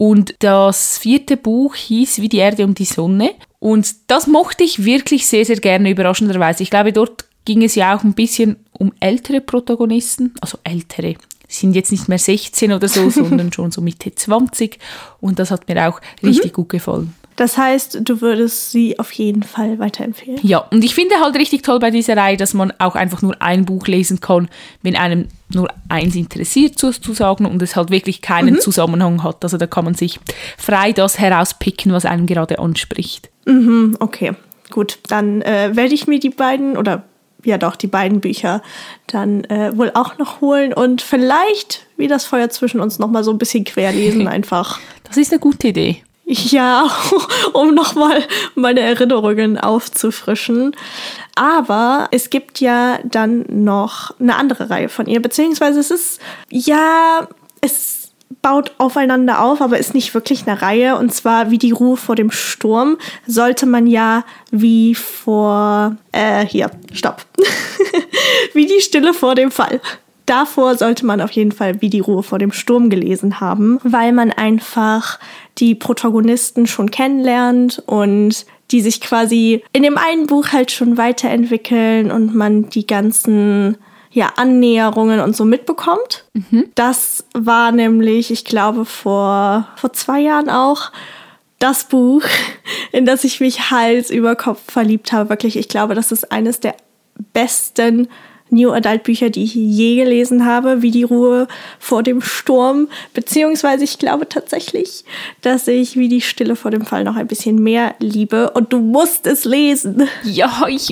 Und 0.00 0.34
das 0.38 0.96
vierte 0.96 1.36
Buch 1.36 1.74
hieß 1.74 2.22
Wie 2.22 2.30
die 2.30 2.38
Erde 2.38 2.64
um 2.64 2.74
die 2.74 2.86
Sonne. 2.86 3.32
Und 3.58 3.94
das 4.06 4.26
mochte 4.26 4.64
ich 4.64 4.86
wirklich 4.86 5.26
sehr, 5.26 5.44
sehr 5.44 5.56
gerne, 5.56 5.90
überraschenderweise. 5.90 6.62
Ich 6.62 6.70
glaube, 6.70 6.94
dort 6.94 7.26
ging 7.44 7.62
es 7.62 7.74
ja 7.74 7.94
auch 7.94 8.02
ein 8.02 8.14
bisschen 8.14 8.56
um 8.72 8.94
ältere 8.98 9.42
Protagonisten, 9.42 10.32
also 10.40 10.56
ältere, 10.64 11.16
sind 11.48 11.74
jetzt 11.74 11.92
nicht 11.92 12.08
mehr 12.08 12.18
16 12.18 12.72
oder 12.72 12.88
so, 12.88 13.10
sondern 13.10 13.52
schon 13.52 13.72
so 13.72 13.82
Mitte 13.82 14.14
20. 14.14 14.78
Und 15.20 15.38
das 15.38 15.50
hat 15.50 15.68
mir 15.68 15.86
auch 15.86 16.00
richtig 16.22 16.52
mhm. 16.52 16.54
gut 16.54 16.70
gefallen. 16.70 17.14
Das 17.40 17.56
heißt, 17.56 18.00
du 18.02 18.20
würdest 18.20 18.70
sie 18.70 18.98
auf 18.98 19.12
jeden 19.12 19.42
Fall 19.42 19.78
weiterempfehlen. 19.78 20.40
Ja, 20.42 20.58
und 20.58 20.84
ich 20.84 20.94
finde 20.94 21.14
halt 21.22 21.36
richtig 21.36 21.62
toll 21.62 21.78
bei 21.78 21.90
dieser 21.90 22.14
Reihe, 22.14 22.36
dass 22.36 22.52
man 22.52 22.70
auch 22.78 22.96
einfach 22.96 23.22
nur 23.22 23.40
ein 23.40 23.64
Buch 23.64 23.86
lesen 23.86 24.20
kann, 24.20 24.50
wenn 24.82 24.94
einem 24.94 25.26
nur 25.48 25.68
eins 25.88 26.16
interessiert 26.16 26.78
sozusagen 26.78 27.46
und 27.46 27.62
es 27.62 27.76
halt 27.76 27.88
wirklich 27.88 28.20
keinen 28.20 28.56
mhm. 28.56 28.60
Zusammenhang 28.60 29.22
hat. 29.22 29.42
Also 29.42 29.56
da 29.56 29.66
kann 29.66 29.86
man 29.86 29.94
sich 29.94 30.20
frei 30.58 30.92
das 30.92 31.18
herauspicken, 31.18 31.94
was 31.94 32.04
einem 32.04 32.26
gerade 32.26 32.58
anspricht. 32.58 33.30
Mhm, 33.46 33.96
okay, 34.00 34.32
gut. 34.68 34.98
Dann 35.08 35.40
äh, 35.40 35.70
werde 35.72 35.94
ich 35.94 36.06
mir 36.06 36.20
die 36.20 36.28
beiden 36.28 36.76
oder 36.76 37.04
ja 37.42 37.56
doch 37.56 37.76
die 37.76 37.86
beiden 37.86 38.20
Bücher 38.20 38.60
dann 39.06 39.44
äh, 39.44 39.74
wohl 39.74 39.92
auch 39.94 40.18
noch 40.18 40.42
holen 40.42 40.74
und 40.74 41.00
vielleicht 41.00 41.86
wie 41.96 42.06
das 42.06 42.26
Feuer 42.26 42.50
zwischen 42.50 42.80
uns 42.80 42.98
noch 42.98 43.08
mal 43.08 43.24
so 43.24 43.30
ein 43.30 43.38
bisschen 43.38 43.64
querlesen 43.64 44.28
einfach. 44.28 44.78
Das 45.04 45.16
ist 45.16 45.32
eine 45.32 45.40
gute 45.40 45.68
Idee. 45.68 46.02
Ja, 46.32 46.88
um 47.54 47.74
nochmal 47.74 48.22
meine 48.54 48.78
Erinnerungen 48.78 49.58
aufzufrischen. 49.58 50.76
Aber 51.34 52.06
es 52.12 52.30
gibt 52.30 52.60
ja 52.60 53.00
dann 53.02 53.44
noch 53.48 54.12
eine 54.20 54.36
andere 54.36 54.70
Reihe 54.70 54.88
von 54.88 55.06
ihr, 55.06 55.20
beziehungsweise 55.20 55.80
es 55.80 55.90
ist, 55.90 56.20
ja, 56.48 57.26
es 57.60 58.12
baut 58.42 58.70
aufeinander 58.78 59.42
auf, 59.42 59.60
aber 59.60 59.78
ist 59.78 59.92
nicht 59.92 60.14
wirklich 60.14 60.46
eine 60.46 60.62
Reihe. 60.62 60.96
Und 60.96 61.12
zwar 61.12 61.50
wie 61.50 61.58
die 61.58 61.72
Ruhe 61.72 61.96
vor 61.96 62.14
dem 62.14 62.30
Sturm 62.30 62.96
sollte 63.26 63.66
man 63.66 63.88
ja 63.88 64.24
wie 64.52 64.94
vor, 64.94 65.96
äh, 66.12 66.46
hier, 66.46 66.70
stopp. 66.92 67.26
wie 68.54 68.66
die 68.66 68.80
Stille 68.80 69.14
vor 69.14 69.34
dem 69.34 69.50
Fall 69.50 69.80
davor 70.26 70.76
sollte 70.76 71.06
man 71.06 71.20
auf 71.20 71.30
jeden 71.32 71.52
Fall 71.52 71.80
Wie 71.82 71.90
die 71.90 72.00
Ruhe 72.00 72.22
vor 72.22 72.38
dem 72.38 72.52
Sturm 72.52 72.90
gelesen 72.90 73.40
haben, 73.40 73.78
weil 73.82 74.12
man 74.12 74.30
einfach 74.30 75.18
die 75.58 75.74
Protagonisten 75.74 76.66
schon 76.66 76.90
kennenlernt 76.90 77.82
und 77.86 78.46
die 78.70 78.80
sich 78.80 79.00
quasi 79.00 79.62
in 79.72 79.82
dem 79.82 79.98
einen 79.98 80.26
Buch 80.26 80.48
halt 80.52 80.70
schon 80.70 80.96
weiterentwickeln 80.96 82.10
und 82.10 82.34
man 82.34 82.70
die 82.70 82.86
ganzen 82.86 83.76
ja, 84.12 84.32
Annäherungen 84.36 85.20
und 85.20 85.36
so 85.36 85.44
mitbekommt. 85.44 86.24
Mhm. 86.32 86.66
Das 86.74 87.24
war 87.32 87.72
nämlich, 87.72 88.30
ich 88.30 88.44
glaube, 88.44 88.84
vor, 88.84 89.68
vor 89.76 89.92
zwei 89.92 90.20
Jahren 90.20 90.50
auch 90.50 90.90
das 91.58 91.84
Buch, 91.84 92.22
in 92.92 93.06
das 93.06 93.24
ich 93.24 93.40
mich 93.40 93.70
Hals 93.70 94.10
über 94.10 94.34
Kopf 94.34 94.60
verliebt 94.66 95.12
habe. 95.12 95.30
Wirklich, 95.30 95.56
ich 95.56 95.68
glaube, 95.68 95.94
das 95.94 96.10
ist 96.10 96.32
eines 96.32 96.58
der 96.60 96.74
besten 97.32 98.08
New 98.50 98.72
Adult 98.72 99.02
Bücher, 99.02 99.30
die 99.30 99.44
ich 99.44 99.54
je 99.54 99.96
gelesen 99.96 100.44
habe, 100.44 100.82
wie 100.82 100.90
die 100.90 101.04
Ruhe 101.04 101.48
vor 101.78 102.02
dem 102.02 102.20
Sturm. 102.20 102.88
Beziehungsweise 103.14 103.84
ich 103.84 103.98
glaube 103.98 104.28
tatsächlich, 104.28 105.04
dass 105.42 105.68
ich 105.68 105.96
wie 105.96 106.08
die 106.08 106.20
Stille 106.20 106.56
vor 106.56 106.70
dem 106.70 106.84
Fall 106.84 107.04
noch 107.04 107.16
ein 107.16 107.26
bisschen 107.26 107.62
mehr 107.62 107.94
liebe. 107.98 108.50
Und 108.50 108.72
du 108.72 108.80
musst 108.80 109.26
es 109.26 109.44
lesen. 109.44 110.08
Ja, 110.24 110.66
ich 110.68 110.90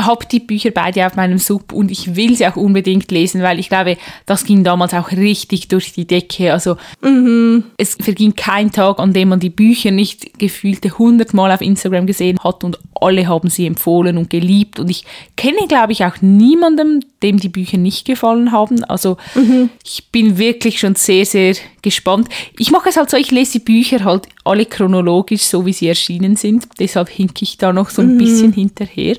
habe 0.00 0.26
die 0.26 0.40
Bücher 0.40 0.70
beide 0.70 1.06
auf 1.06 1.16
meinem 1.16 1.38
Sub 1.38 1.72
und 1.72 1.90
ich 1.90 2.16
will 2.16 2.36
sie 2.36 2.46
auch 2.46 2.56
unbedingt 2.56 3.10
lesen, 3.10 3.42
weil 3.42 3.58
ich 3.58 3.68
glaube, 3.68 3.96
das 4.26 4.44
ging 4.44 4.64
damals 4.64 4.94
auch 4.94 5.10
richtig 5.12 5.68
durch 5.68 5.92
die 5.92 6.06
Decke. 6.06 6.52
Also 6.52 6.76
mhm. 7.00 7.64
es 7.76 7.96
verging 8.00 8.34
kein 8.34 8.72
Tag, 8.72 8.98
an 8.98 9.12
dem 9.12 9.28
man 9.28 9.40
die 9.40 9.50
Bücher 9.50 9.90
nicht 9.90 10.38
gefühlte 10.38 10.98
hundertmal 10.98 11.52
auf 11.52 11.60
Instagram 11.60 12.06
gesehen 12.06 12.38
hat 12.42 12.64
und 12.64 12.78
alle 13.04 13.28
haben 13.28 13.50
sie 13.50 13.66
empfohlen 13.66 14.18
und 14.18 14.30
geliebt. 14.30 14.80
Und 14.80 14.90
ich 14.90 15.04
kenne, 15.36 15.66
glaube 15.68 15.92
ich, 15.92 16.04
auch 16.04 16.20
niemanden, 16.20 17.04
dem 17.22 17.38
die 17.38 17.48
Bücher 17.48 17.78
nicht 17.78 18.06
gefallen 18.06 18.52
haben. 18.52 18.82
Also 18.84 19.16
mhm. 19.34 19.70
ich 19.84 20.10
bin 20.10 20.38
wirklich 20.38 20.78
schon 20.78 20.94
sehr, 20.94 21.26
sehr 21.26 21.54
gespannt. 21.82 22.28
Ich 22.58 22.70
mache 22.70 22.88
es 22.88 22.96
halt 22.96 23.10
so, 23.10 23.16
ich 23.16 23.30
lese 23.30 23.58
die 23.58 23.64
Bücher 23.64 24.04
halt 24.04 24.28
alle 24.44 24.66
chronologisch, 24.66 25.42
so 25.42 25.66
wie 25.66 25.72
sie 25.72 25.88
erschienen 25.88 26.36
sind. 26.36 26.66
Deshalb 26.78 27.08
hinke 27.08 27.42
ich 27.42 27.58
da 27.58 27.72
noch 27.72 27.90
so 27.90 28.02
ein 28.02 28.14
mhm. 28.14 28.18
bisschen 28.18 28.52
hinterher 28.52 29.16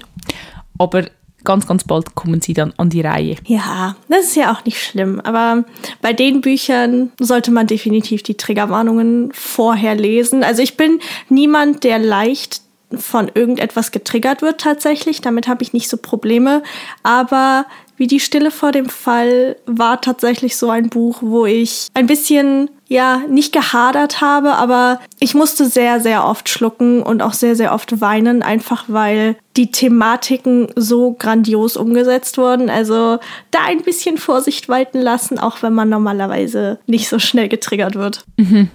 aber 0.77 1.06
ganz, 1.44 1.68
ganz 1.68 1.84
bald 1.84 2.15
kommen 2.15 2.42
sie 2.42 2.54
dann 2.54 2.74
an 2.77 2.89
die 2.89 3.01
Reihe. 3.01 3.36
Ja, 3.46 3.96
das 4.10 4.25
ist 4.25 4.36
ja 4.36 4.51
auch 4.51 4.65
nicht 4.65 4.82
schlimm. 4.82 5.20
Aber 5.22 5.63
bei 6.01 6.13
den 6.13 6.42
Büchern 6.42 7.12
sollte 7.20 7.51
man 7.51 7.68
definitiv 7.68 8.24
die 8.24 8.36
Triggerwarnungen 8.36 9.32
vorher 9.32 9.96
lesen. 9.96 10.44
Also 10.44 10.63
ich 10.63 10.75
bin 10.75 11.00
niemand, 11.30 11.84
der 11.84 12.00
leicht 12.00 12.62
von 12.94 13.32
irgendetwas 13.34 13.92
getriggert 13.92 14.42
wird 14.42 14.62
tatsächlich. 14.62 15.22
Damit 15.22 15.48
habe 15.48 15.63
ich 15.63 15.74
nicht 15.74 15.89
so 15.89 15.98
Probleme. 15.98 16.63
Aber 17.04 17.65
Wie 17.98 18.08
die 18.08 18.20
Stille 18.20 18.51
vor 18.51 18.72
dem 18.72 18.89
Fall 18.89 19.56
war 19.65 20.01
tatsächlich 20.01 20.58
so 20.58 20.70
ein 20.70 20.89
Buch, 20.89 21.20
wo 21.22 21.46
ich 21.46 21.88
ein 21.94 22.08
bisschen, 22.08 22.70
ja, 22.89 23.22
nicht 23.30 23.54
gehadert 23.54 24.20
habe, 24.20 24.54
aber 24.56 25.00
ich 25.20 25.34
musste 25.34 25.65
sehr, 25.65 26.01
sehr 26.01 26.25
oft 26.25 26.50
schlucken 26.50 27.01
und 27.01 27.22
auch 27.22 27.34
sehr, 27.34 27.56
sehr 27.56 27.74
oft 27.74 28.01
weinen, 28.01 28.44
einfach 28.44 28.86
weil 28.88 29.38
die 29.56 29.72
Thematiken 29.72 30.68
so 30.75 31.13
grandios 31.13 31.77
umgesetzt 31.77 32.38
wurden. 32.38 32.70
Also 32.70 33.20
da 33.51 33.60
ein 33.65 33.82
bisschen 33.84 34.18
Vorsicht 34.18 34.68
walten 34.68 35.00
lassen, 35.00 35.39
auch 35.39 35.62
wenn 35.62 35.74
man 35.74 35.88
normalerweise 35.88 36.80
nicht 36.88 37.08
so 37.08 37.18
schnell 37.18 37.48
getriggert 37.48 37.96
wird. 37.96 38.25
Mhm. 38.36 38.70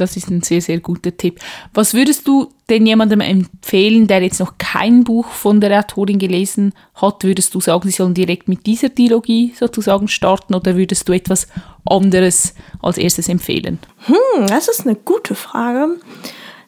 Das 0.00 0.16
ist 0.16 0.30
ein 0.30 0.42
sehr, 0.42 0.60
sehr 0.60 0.80
guter 0.80 1.16
Tipp. 1.16 1.40
Was 1.74 1.94
würdest 1.94 2.26
du 2.26 2.48
denn 2.68 2.86
jemandem 2.86 3.20
empfehlen, 3.20 4.06
der 4.06 4.22
jetzt 4.22 4.40
noch 4.40 4.54
kein 4.58 5.04
Buch 5.04 5.26
von 5.26 5.60
der 5.60 5.78
Autorin 5.78 6.18
gelesen 6.18 6.72
hat? 6.94 7.24
Würdest 7.24 7.54
du 7.54 7.60
sagen, 7.60 7.88
sie 7.88 7.96
sollen 7.96 8.14
direkt 8.14 8.48
mit 8.48 8.66
dieser 8.66 8.88
Dialogie 8.88 9.52
sozusagen 9.58 10.08
starten 10.08 10.54
oder 10.54 10.76
würdest 10.76 11.08
du 11.08 11.12
etwas 11.12 11.48
anderes 11.84 12.54
als 12.82 12.98
erstes 12.98 13.28
empfehlen? 13.28 13.78
Hm, 14.06 14.46
das 14.46 14.68
ist 14.68 14.86
eine 14.86 14.96
gute 14.96 15.34
Frage. 15.34 15.96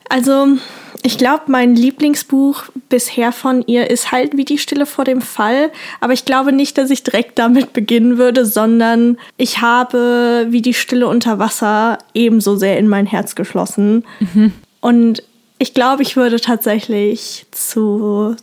Also, 0.09 0.56
ich 1.02 1.18
glaube, 1.18 1.44
mein 1.49 1.75
Lieblingsbuch 1.75 2.64
bisher 2.88 3.32
von 3.32 3.64
ihr 3.66 3.90
ist 3.90 4.12
halt 4.12 4.37
wie 4.37 4.44
die 4.44 4.59
Stille 4.59 4.87
vor 4.87 5.04
dem 5.04 5.21
Fall. 5.21 5.71
Aber 6.00 6.12
ich 6.12 6.25
glaube 6.25 6.52
nicht, 6.52 6.78
dass 6.78 6.90
ich 6.90 7.02
direkt 7.02 7.38
damit 7.38 7.73
beginnen 7.73 8.18
würde, 8.18 8.47
sondern 8.47 9.18
ich 9.37 9.61
habe 9.61 10.47
wie 10.50 10.62
die 10.62 10.75
Stille 10.75 11.09
unter 11.09 11.38
Wasser 11.38 11.99
ebenso 12.14 12.56
sehr 12.56 12.78
in 12.78 12.88
mein 12.88 13.06
Herz 13.06 13.35
geschlossen. 13.35 14.04
Mhm. 14.21 14.52
Und 14.80 15.23
ich 15.59 15.75
glaube, 15.75 16.02
ich 16.02 16.16
würde 16.16 16.40
tatsächlich 16.40 17.47
zu, 17.50 18.37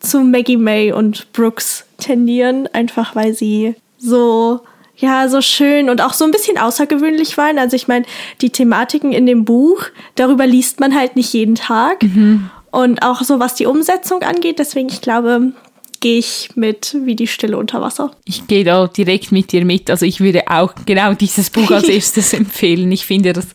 zu 0.00 0.20
Maggie 0.20 0.56
May 0.56 0.92
und 0.92 1.32
Brooks 1.32 1.84
tendieren, 1.98 2.68
einfach 2.72 3.14
weil 3.14 3.34
sie 3.34 3.74
so 3.98 4.60
ja, 5.00 5.28
so 5.28 5.40
schön 5.40 5.90
und 5.90 6.00
auch 6.00 6.12
so 6.12 6.24
ein 6.24 6.30
bisschen 6.30 6.58
außergewöhnlich 6.58 7.36
waren. 7.38 7.58
Also 7.58 7.76
ich 7.76 7.88
meine, 7.88 8.04
die 8.40 8.50
Thematiken 8.50 9.12
in 9.12 9.26
dem 9.26 9.44
Buch, 9.44 9.84
darüber 10.14 10.46
liest 10.46 10.80
man 10.80 10.94
halt 10.94 11.16
nicht 11.16 11.32
jeden 11.32 11.54
Tag. 11.54 12.02
Mhm. 12.02 12.50
Und 12.70 13.02
auch 13.02 13.22
so, 13.22 13.40
was 13.40 13.54
die 13.56 13.66
Umsetzung 13.66 14.22
angeht. 14.22 14.60
Deswegen, 14.60 14.88
ich 14.88 15.00
glaube, 15.00 15.52
gehe 16.00 16.18
ich 16.18 16.50
mit 16.54 16.96
wie 17.04 17.14
die 17.14 17.26
Stille 17.26 17.56
unter 17.56 17.80
Wasser. 17.80 18.12
Ich 18.24 18.46
gehe 18.46 18.64
da 18.64 18.86
direkt 18.86 19.32
mit 19.32 19.52
dir 19.52 19.64
mit. 19.64 19.90
Also 19.90 20.06
ich 20.06 20.20
würde 20.20 20.48
auch 20.48 20.74
genau 20.86 21.14
dieses 21.14 21.50
Buch 21.50 21.70
als 21.70 21.84
erstes 21.88 22.32
empfehlen. 22.32 22.90
Ich 22.90 23.06
finde, 23.06 23.32
das 23.32 23.48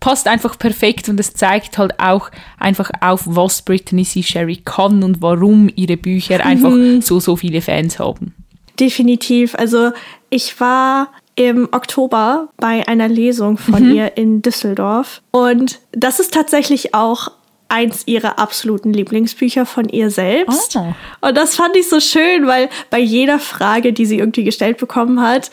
passt 0.00 0.26
einfach 0.26 0.58
perfekt 0.58 1.08
und 1.08 1.18
es 1.20 1.32
zeigt 1.34 1.78
halt 1.78 1.98
auch 2.00 2.30
einfach 2.58 2.90
auf, 3.00 3.22
was 3.24 3.62
Brittany 3.62 4.04
C. 4.04 4.22
Sherry 4.22 4.60
kann 4.64 5.02
und 5.02 5.22
warum 5.22 5.70
ihre 5.74 5.96
Bücher 5.96 6.44
einfach 6.44 6.70
mhm. 6.70 7.02
so, 7.02 7.20
so 7.20 7.36
viele 7.36 7.60
Fans 7.60 7.98
haben. 7.98 8.34
Definitiv. 8.78 9.54
Also 9.54 9.92
ich 10.30 10.58
war 10.60 11.08
im 11.34 11.68
Oktober 11.72 12.48
bei 12.58 12.86
einer 12.86 13.08
Lesung 13.08 13.58
von 13.58 13.88
mhm. 13.88 13.94
ihr 13.94 14.16
in 14.16 14.42
Düsseldorf. 14.42 15.22
Und 15.30 15.80
das 15.92 16.20
ist 16.20 16.34
tatsächlich 16.34 16.94
auch 16.94 17.30
eins 17.68 18.02
ihrer 18.06 18.38
absoluten 18.38 18.92
Lieblingsbücher 18.92 19.64
von 19.64 19.88
ihr 19.88 20.10
selbst. 20.10 20.76
Oh. 20.76 20.92
Und 21.26 21.36
das 21.36 21.56
fand 21.56 21.74
ich 21.74 21.88
so 21.88 22.00
schön, 22.00 22.46
weil 22.46 22.68
bei 22.90 22.98
jeder 22.98 23.38
Frage, 23.38 23.94
die 23.94 24.04
sie 24.04 24.18
irgendwie 24.18 24.44
gestellt 24.44 24.76
bekommen 24.76 25.22
hat, 25.22 25.50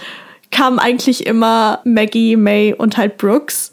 kam 0.51 0.79
eigentlich 0.79 1.25
immer 1.25 1.79
Maggie, 1.85 2.35
May 2.35 2.73
und 2.73 2.97
halt 2.97 3.17
Brooks. 3.17 3.71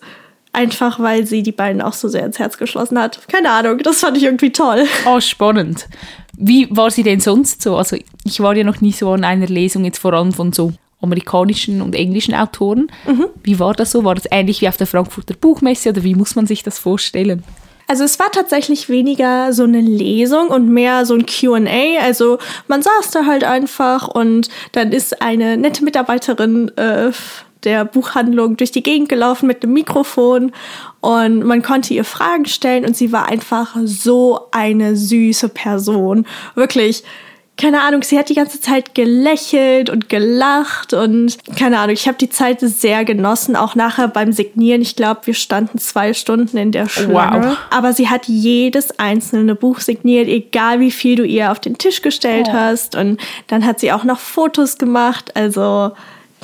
Einfach 0.56 0.98
weil 0.98 1.26
sie 1.26 1.42
die 1.42 1.52
beiden 1.52 1.82
auch 1.82 1.92
so 1.92 2.08
sehr 2.08 2.24
ins 2.24 2.38
Herz 2.38 2.56
geschlossen 2.56 2.98
hat. 2.98 3.28
Keine 3.28 3.50
Ahnung, 3.50 3.76
das 3.78 4.00
fand 4.00 4.16
ich 4.16 4.24
irgendwie 4.24 4.52
toll. 4.52 4.86
Oh, 5.06 5.20
spannend. 5.20 5.86
Wie 6.34 6.66
war 6.70 6.90
sie 6.90 7.02
denn 7.02 7.20
sonst 7.20 7.60
so? 7.60 7.76
Also 7.76 7.98
ich 8.24 8.40
war 8.40 8.56
ja 8.56 8.64
noch 8.64 8.80
nie 8.80 8.92
so 8.92 9.10
an 9.12 9.22
einer 9.22 9.46
Lesung, 9.46 9.84
jetzt 9.84 9.98
vor 9.98 10.14
allem 10.14 10.32
von 10.32 10.54
so 10.54 10.72
amerikanischen 11.02 11.82
und 11.82 11.94
englischen 11.94 12.34
Autoren. 12.34 12.90
Mhm. 13.06 13.26
Wie 13.42 13.58
war 13.58 13.74
das 13.74 13.90
so? 13.90 14.04
War 14.04 14.14
das 14.14 14.24
ähnlich 14.30 14.62
wie 14.62 14.68
auf 14.68 14.78
der 14.78 14.86
Frankfurter 14.86 15.34
Buchmesse 15.34 15.90
oder 15.90 16.02
wie 16.02 16.14
muss 16.14 16.36
man 16.36 16.46
sich 16.46 16.62
das 16.62 16.78
vorstellen? 16.78 17.44
Also 17.88 18.02
es 18.02 18.18
war 18.18 18.32
tatsächlich 18.32 18.88
weniger 18.88 19.52
so 19.52 19.62
eine 19.62 19.80
Lesung 19.80 20.48
und 20.48 20.68
mehr 20.68 21.06
so 21.06 21.14
ein 21.14 21.26
QA. 21.26 22.00
Also 22.02 22.38
man 22.66 22.82
saß 22.82 23.10
da 23.12 23.26
halt 23.26 23.44
einfach 23.44 24.08
und 24.08 24.48
dann 24.72 24.90
ist 24.92 25.22
eine 25.22 25.56
nette 25.56 25.84
Mitarbeiterin 25.84 26.76
äh, 26.76 27.12
der 27.66 27.84
Buchhandlung 27.84 28.56
durch 28.56 28.70
die 28.70 28.82
Gegend 28.82 29.10
gelaufen 29.10 29.46
mit 29.46 29.62
einem 29.62 29.74
Mikrofon 29.74 30.52
und 31.00 31.44
man 31.44 31.62
konnte 31.62 31.92
ihr 31.92 32.04
Fragen 32.04 32.46
stellen 32.46 32.86
und 32.86 32.96
sie 32.96 33.12
war 33.12 33.26
einfach 33.26 33.76
so 33.84 34.48
eine 34.52 34.96
süße 34.96 35.50
Person. 35.50 36.26
Wirklich 36.54 37.02
keine 37.56 37.80
Ahnung, 37.80 38.02
sie 38.02 38.18
hat 38.18 38.28
die 38.28 38.34
ganze 38.34 38.60
Zeit 38.60 38.94
gelächelt 38.94 39.88
und 39.88 40.10
gelacht 40.10 40.92
und 40.92 41.38
keine 41.56 41.78
Ahnung, 41.78 41.94
ich 41.94 42.06
habe 42.06 42.18
die 42.18 42.28
Zeit 42.28 42.60
sehr 42.60 43.04
genossen, 43.06 43.56
auch 43.56 43.74
nachher 43.74 44.08
beim 44.08 44.32
Signieren. 44.32 44.82
Ich 44.82 44.94
glaube, 44.94 45.22
wir 45.24 45.34
standen 45.34 45.78
zwei 45.78 46.12
Stunden 46.12 46.58
in 46.58 46.70
der 46.70 46.86
Schlange. 46.86 47.48
Wow. 47.48 47.56
Aber 47.70 47.94
sie 47.94 48.10
hat 48.10 48.26
jedes 48.26 48.98
einzelne 48.98 49.54
Buch 49.54 49.80
signiert, 49.80 50.28
egal 50.28 50.80
wie 50.80 50.90
viel 50.90 51.16
du 51.16 51.24
ihr 51.24 51.50
auf 51.50 51.58
den 51.58 51.78
Tisch 51.78 52.02
gestellt 52.02 52.48
oh. 52.50 52.52
hast. 52.52 52.94
Und 52.94 53.20
dann 53.46 53.64
hat 53.64 53.80
sie 53.80 53.90
auch 53.90 54.04
noch 54.04 54.18
Fotos 54.18 54.76
gemacht. 54.76 55.34
Also, 55.34 55.92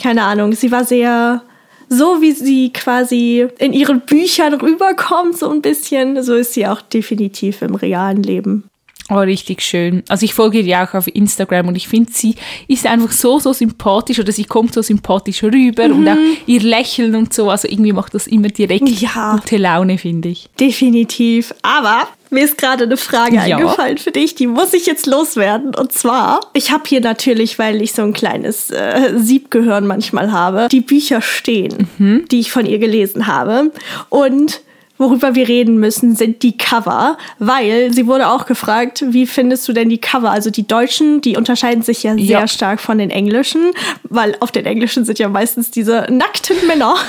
keine 0.02 0.24
Ahnung, 0.24 0.52
sie 0.52 0.70
war 0.70 0.84
sehr 0.84 1.42
so 1.88 2.22
wie 2.22 2.32
sie 2.32 2.72
quasi 2.72 3.46
in 3.58 3.74
ihren 3.74 4.00
Büchern 4.00 4.54
rüberkommt, 4.54 5.36
so 5.36 5.50
ein 5.50 5.60
bisschen, 5.60 6.22
so 6.22 6.34
ist 6.34 6.54
sie 6.54 6.66
auch 6.66 6.80
definitiv 6.80 7.60
im 7.60 7.74
realen 7.74 8.22
Leben. 8.22 8.64
Oh, 9.10 9.18
richtig 9.18 9.62
schön. 9.62 10.02
Also 10.08 10.24
ich 10.24 10.34
folge 10.34 10.60
ihr 10.60 10.82
auch 10.82 10.94
auf 10.94 11.08
Instagram 11.08 11.68
und 11.68 11.76
ich 11.76 11.88
finde, 11.88 12.12
sie 12.12 12.36
ist 12.68 12.86
einfach 12.86 13.12
so, 13.12 13.38
so 13.38 13.52
sympathisch 13.52 14.18
oder 14.18 14.32
sie 14.32 14.44
kommt 14.44 14.74
so 14.74 14.82
sympathisch 14.82 15.42
rüber 15.42 15.88
mhm. 15.88 15.98
und 15.98 16.08
auch 16.08 16.16
ihr 16.46 16.60
Lächeln 16.60 17.14
und 17.14 17.34
so. 17.34 17.50
Also 17.50 17.68
irgendwie 17.68 17.92
macht 17.92 18.14
das 18.14 18.26
immer 18.26 18.48
direkt 18.48 18.88
ja. 18.88 19.36
gute 19.36 19.56
Laune, 19.56 19.98
finde 19.98 20.28
ich. 20.28 20.48
Definitiv. 20.58 21.52
Aber 21.62 22.08
mir 22.30 22.44
ist 22.44 22.56
gerade 22.56 22.84
eine 22.84 22.96
Frage 22.96 23.36
ja. 23.36 23.42
eingefallen 23.42 23.98
für 23.98 24.10
dich, 24.12 24.34
die 24.34 24.46
muss 24.46 24.72
ich 24.72 24.86
jetzt 24.86 25.06
loswerden. 25.06 25.74
Und 25.74 25.92
zwar, 25.92 26.40
ich 26.54 26.70
habe 26.70 26.84
hier 26.86 27.00
natürlich, 27.00 27.58
weil 27.58 27.82
ich 27.82 27.92
so 27.92 28.02
ein 28.02 28.12
kleines 28.12 28.70
äh, 28.70 29.12
Siebgehirn 29.16 29.86
manchmal 29.86 30.32
habe, 30.32 30.68
die 30.70 30.80
Bücher 30.80 31.20
stehen, 31.20 31.88
mhm. 31.98 32.24
die 32.30 32.40
ich 32.40 32.52
von 32.52 32.64
ihr 32.64 32.78
gelesen 32.78 33.26
habe. 33.26 33.72
Und 34.08 34.62
worüber 35.02 35.34
wir 35.34 35.48
reden 35.48 35.76
müssen, 35.76 36.16
sind 36.16 36.42
die 36.42 36.56
Cover, 36.56 37.18
weil 37.38 37.92
sie 37.92 38.06
wurde 38.06 38.28
auch 38.28 38.46
gefragt, 38.46 39.04
wie 39.08 39.26
findest 39.26 39.68
du 39.68 39.72
denn 39.72 39.88
die 39.88 39.98
Cover? 39.98 40.30
Also 40.30 40.50
die 40.50 40.66
deutschen, 40.66 41.20
die 41.20 41.36
unterscheiden 41.36 41.82
sich 41.82 42.02
ja 42.04 42.14
sehr 42.14 42.24
ja. 42.24 42.48
stark 42.48 42.80
von 42.80 42.98
den 42.98 43.10
englischen, 43.10 43.72
weil 44.04 44.36
auf 44.40 44.52
den 44.52 44.64
englischen 44.64 45.04
sind 45.04 45.18
ja 45.18 45.28
meistens 45.28 45.70
diese 45.70 46.06
nackten 46.10 46.66
Männer. 46.66 46.94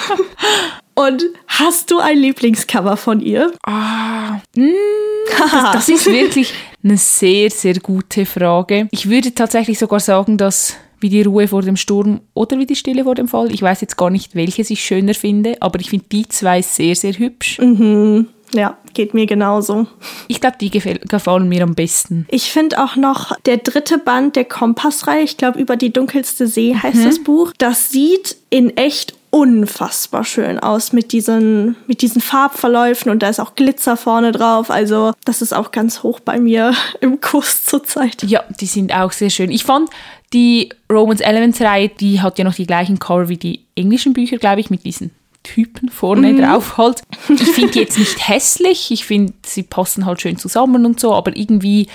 Und 0.96 1.24
hast 1.48 1.90
du 1.90 2.00
ein 2.00 2.18
Lieblingscover 2.18 2.98
von 2.98 3.20
ihr? 3.20 3.52
Ah, 3.64 4.40
mh, 4.56 4.68
hm, 4.68 4.74
das, 5.40 5.72
das 5.74 5.90
ist 5.90 6.06
wirklich 6.06 6.54
eine 6.84 6.98
sehr, 6.98 7.50
sehr 7.50 7.76
gute 7.76 8.26
Frage. 8.26 8.88
Ich 8.92 9.10
würde 9.10 9.34
tatsächlich 9.34 9.80
sogar 9.80 10.00
sagen, 10.00 10.38
dass 10.38 10.76
wie 11.04 11.10
die 11.10 11.22
Ruhe 11.22 11.48
vor 11.48 11.62
dem 11.62 11.76
Sturm 11.76 12.22
oder 12.34 12.58
wie 12.58 12.66
die 12.66 12.76
Stille 12.76 13.04
vor 13.04 13.14
dem 13.14 13.28
Fall. 13.28 13.54
Ich 13.54 13.62
weiß 13.62 13.82
jetzt 13.82 13.98
gar 13.98 14.10
nicht, 14.10 14.34
welches 14.36 14.72
ich 14.72 14.84
schöner 14.84 15.14
finde, 15.14 15.62
aber 15.62 15.80
ich 15.80 15.90
finde 15.90 16.06
die 16.12 16.28
zwei 16.28 16.62
sehr, 16.64 16.96
sehr 16.96 17.14
hübsch. 17.14 17.60
Mhm. 17.60 18.28
Ja, 18.54 18.78
geht 18.94 19.14
mir 19.14 19.26
genauso. 19.26 19.88
Ich 20.28 20.40
glaube, 20.40 20.58
die 20.62 20.70
gefallen 20.70 21.50
mir 21.50 21.64
am 21.64 21.76
besten. 21.76 22.28
Ich 22.30 22.52
finde 22.52 22.84
auch 22.84 22.96
noch 22.96 23.36
der 23.46 23.58
dritte 23.58 23.98
Band 23.98 24.36
der 24.36 24.46
Kompassreihe, 24.46 25.24
ich 25.24 25.38
glaube, 25.38 25.60
über 25.60 25.76
die 25.76 25.92
dunkelste 25.92 26.48
See 26.48 26.76
heißt 26.76 26.98
mhm. 26.98 27.06
das 27.06 27.20
Buch. 27.20 27.52
Das 27.58 27.90
sieht 27.90 28.38
in 28.50 28.78
echt 28.78 29.16
unfassbar 29.34 30.24
schön 30.24 30.60
aus 30.60 30.94
mit 30.94 31.12
diesen, 31.12 31.76
mit 31.88 32.04
diesen 32.04 32.22
Farbverläufen 32.22 33.12
und 33.12 33.24
da 33.24 33.30
ist 33.30 33.40
auch 33.40 33.56
Glitzer 33.56 33.98
vorne 33.98 34.32
drauf. 34.32 34.70
Also, 34.70 35.14
das 35.26 35.42
ist 35.42 35.54
auch 35.54 35.72
ganz 35.72 36.04
hoch 36.04 36.20
bei 36.20 36.40
mir 36.40 36.76
im 37.02 37.20
Kurs 37.20 37.66
zurzeit. 37.66 38.22
Ja, 38.22 38.44
die 38.62 38.68
sind 38.68 38.94
auch 38.94 39.12
sehr 39.12 39.32
schön. 39.32 39.50
Ich 39.50 39.64
fand 39.64 39.90
die 40.34 40.70
Romans 40.92 41.20
Elements 41.20 41.62
Reihe, 41.62 41.90
die 41.90 42.22
hat 42.22 42.38
ja 42.38 42.46
noch 42.46 42.54
die 42.54 42.68
gleichen 42.68 43.00
Cover 43.00 43.28
wie 43.28 43.38
die 43.38 43.62
englischen 43.76 44.14
Bücher, 44.14 44.38
glaube 44.38 44.62
ich, 44.62 44.70
mit 44.70 44.86
diesen 44.86 45.10
Typen 45.42 45.90
vorne 45.90 46.32
mhm. 46.32 46.42
drauf 46.42 46.78
halt. 46.78 47.02
Ich 47.28 47.42
finde 47.42 47.72
die 47.72 47.80
jetzt 47.80 47.98
nicht 47.98 48.28
hässlich, 48.30 48.92
ich 48.92 49.04
finde, 49.04 49.34
sie 49.44 49.64
passen 49.64 50.06
halt 50.06 50.22
schön 50.22 50.38
zusammen 50.38 50.86
und 50.86 51.00
so, 51.00 51.12
aber 51.12 51.36
irgendwie 51.36 51.88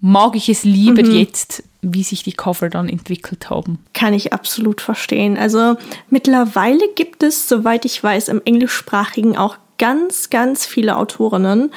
mag 0.00 0.36
ich 0.36 0.48
es 0.48 0.64
lieber 0.64 1.02
mhm. 1.02 1.12
jetzt, 1.12 1.62
wie 1.82 2.02
sich 2.02 2.22
die 2.22 2.32
Cover 2.32 2.68
dann 2.68 2.88
entwickelt 2.88 3.50
haben. 3.50 3.78
Kann 3.94 4.14
ich 4.14 4.32
absolut 4.32 4.80
verstehen. 4.80 5.36
Also 5.36 5.76
mittlerweile 6.10 6.88
gibt 6.94 7.22
es, 7.22 7.48
soweit 7.48 7.84
ich 7.84 8.02
weiß, 8.02 8.28
im 8.28 8.42
englischsprachigen 8.44 9.36
auch 9.36 9.56
ganz, 9.78 10.30
ganz 10.30 10.66
viele 10.66 10.96
Autorinnen, 10.96 11.70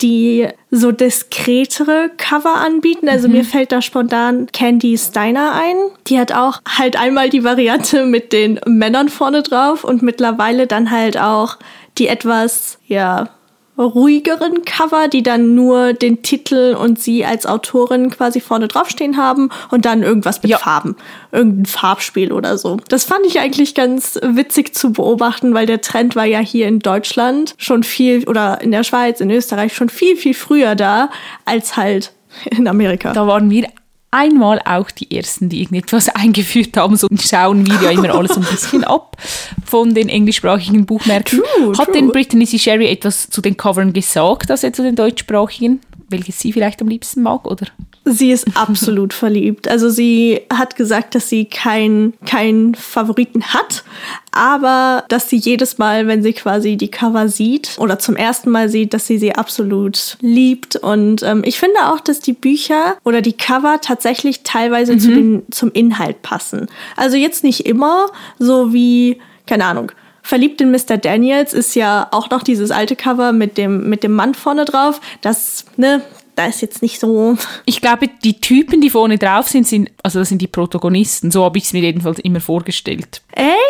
die 0.00 0.46
so 0.70 0.92
diskretere 0.92 2.10
Cover 2.16 2.56
anbieten. 2.56 3.08
Also 3.08 3.26
mhm. 3.28 3.34
mir 3.34 3.44
fällt 3.44 3.72
da 3.72 3.82
spontan 3.82 4.46
Candy 4.52 4.96
Steiner 4.96 5.52
ein. 5.54 5.76
Die 6.06 6.18
hat 6.18 6.32
auch 6.32 6.60
halt 6.68 6.96
einmal 6.96 7.30
die 7.30 7.42
Variante 7.42 8.04
mit 8.04 8.32
den 8.32 8.60
Männern 8.66 9.08
vorne 9.08 9.42
drauf 9.42 9.82
und 9.82 10.02
mittlerweile 10.02 10.66
dann 10.66 10.90
halt 10.90 11.18
auch 11.18 11.58
die 11.98 12.06
etwas, 12.06 12.78
ja, 12.86 13.30
ruhigeren 13.78 14.64
Cover, 14.64 15.08
die 15.08 15.22
dann 15.22 15.54
nur 15.54 15.92
den 15.92 16.22
Titel 16.22 16.76
und 16.78 16.98
sie 16.98 17.24
als 17.24 17.46
Autorin 17.46 18.10
quasi 18.10 18.40
vorne 18.40 18.68
draufstehen 18.68 19.16
haben 19.16 19.50
und 19.70 19.84
dann 19.84 20.02
irgendwas 20.02 20.42
mit 20.42 20.50
Ja. 20.50 20.58
Farben, 20.58 20.96
irgendein 21.32 21.66
Farbspiel 21.66 22.32
oder 22.32 22.58
so. 22.58 22.78
Das 22.88 23.04
fand 23.04 23.24
ich 23.26 23.38
eigentlich 23.38 23.74
ganz 23.74 24.18
witzig 24.22 24.74
zu 24.74 24.92
beobachten, 24.92 25.54
weil 25.54 25.66
der 25.66 25.80
Trend 25.80 26.16
war 26.16 26.24
ja 26.24 26.40
hier 26.40 26.68
in 26.68 26.80
Deutschland 26.80 27.54
schon 27.56 27.82
viel 27.82 28.24
oder 28.28 28.60
in 28.60 28.72
der 28.72 28.84
Schweiz, 28.84 29.20
in 29.20 29.30
Österreich 29.30 29.74
schon 29.74 29.88
viel, 29.88 30.16
viel 30.16 30.34
früher 30.34 30.74
da 30.74 31.10
als 31.44 31.76
halt 31.76 32.12
in 32.50 32.68
Amerika. 32.68 33.12
Da 33.12 33.26
waren 33.26 33.50
wir 33.50 33.68
einmal 34.10 34.60
auch 34.64 34.90
die 34.90 35.14
Ersten, 35.14 35.48
die 35.48 35.60
irgendetwas 35.62 36.08
eingeführt 36.14 36.76
haben. 36.76 36.96
So 36.96 37.08
schauen 37.20 37.66
wir 37.66 37.80
ja 37.82 37.90
immer 37.90 38.14
alles 38.14 38.36
ein 38.36 38.44
bisschen 38.50 38.84
ab 38.84 39.16
von 39.64 39.94
den 39.94 40.08
englischsprachigen 40.08 40.86
Buchmärkten. 40.86 41.40
True, 41.40 41.78
Hat 41.78 41.86
true. 41.86 41.94
denn 41.94 42.08
Brittany 42.08 42.46
C. 42.46 42.58
Sherry 42.58 42.88
etwas 42.88 43.28
zu 43.28 43.40
den 43.40 43.56
Covern 43.56 43.92
gesagt, 43.92 44.50
also 44.50 44.70
zu 44.70 44.82
den 44.82 44.96
deutschsprachigen? 44.96 45.80
Welches 46.08 46.38
sie 46.38 46.52
vielleicht 46.52 46.80
am 46.80 46.88
liebsten 46.88 47.22
mag, 47.22 47.46
oder? 47.46 47.66
Sie 48.04 48.30
ist 48.30 48.46
absolut 48.56 49.12
verliebt. 49.12 49.68
Also 49.68 49.90
sie 49.90 50.40
hat 50.52 50.76
gesagt, 50.76 51.14
dass 51.14 51.28
sie 51.28 51.44
keinen 51.44 52.14
keinen 52.24 52.74
Favoriten 52.74 53.42
hat, 53.44 53.84
aber 54.32 55.04
dass 55.08 55.28
sie 55.28 55.36
jedes 55.36 55.78
Mal, 55.78 56.06
wenn 56.06 56.22
sie 56.22 56.32
quasi 56.32 56.76
die 56.76 56.90
Cover 56.90 57.28
sieht 57.28 57.76
oder 57.78 57.98
zum 57.98 58.16
ersten 58.16 58.50
Mal 58.50 58.68
sieht, 58.68 58.94
dass 58.94 59.06
sie 59.06 59.18
sie 59.18 59.34
absolut 59.34 60.16
liebt. 60.20 60.76
Und 60.76 61.22
ähm, 61.22 61.42
ich 61.44 61.58
finde 61.58 61.78
auch, 61.86 62.00
dass 62.00 62.20
die 62.20 62.32
Bücher 62.32 62.96
oder 63.04 63.20
die 63.20 63.34
Cover 63.34 63.80
tatsächlich 63.80 64.42
teilweise 64.42 64.96
zu 64.98 65.08
den, 65.08 65.42
zum 65.50 65.70
Inhalt 65.72 66.22
passen. 66.22 66.68
Also 66.96 67.16
jetzt 67.16 67.44
nicht 67.44 67.66
immer, 67.66 68.06
so 68.38 68.72
wie, 68.72 69.18
keine 69.46 69.64
Ahnung. 69.66 69.92
Verliebt 70.28 70.60
in 70.60 70.70
Mr. 70.70 70.98
Daniels 70.98 71.54
ist 71.54 71.74
ja 71.74 72.06
auch 72.10 72.28
noch 72.28 72.42
dieses 72.42 72.70
alte 72.70 72.96
Cover 72.96 73.32
mit 73.32 73.56
dem, 73.56 73.88
mit 73.88 74.02
dem 74.02 74.12
Mann 74.12 74.34
vorne 74.34 74.66
drauf. 74.66 75.00
Das, 75.22 75.64
ne, 75.78 76.02
da 76.34 76.44
ist 76.44 76.60
jetzt 76.60 76.82
nicht 76.82 77.00
so 77.00 77.38
Ich 77.64 77.80
glaube, 77.80 78.08
die 78.22 78.38
Typen, 78.38 78.82
die 78.82 78.90
vorne 78.90 79.16
drauf 79.16 79.48
sind, 79.48 79.66
sind 79.66 79.90
also 80.02 80.18
das 80.18 80.28
sind 80.28 80.42
die 80.42 80.46
Protagonisten. 80.46 81.30
So 81.30 81.44
habe 81.44 81.56
ich 81.56 81.64
es 81.64 81.72
mir 81.72 81.80
jedenfalls 81.80 82.18
immer 82.18 82.40
vorgestellt. 82.40 83.22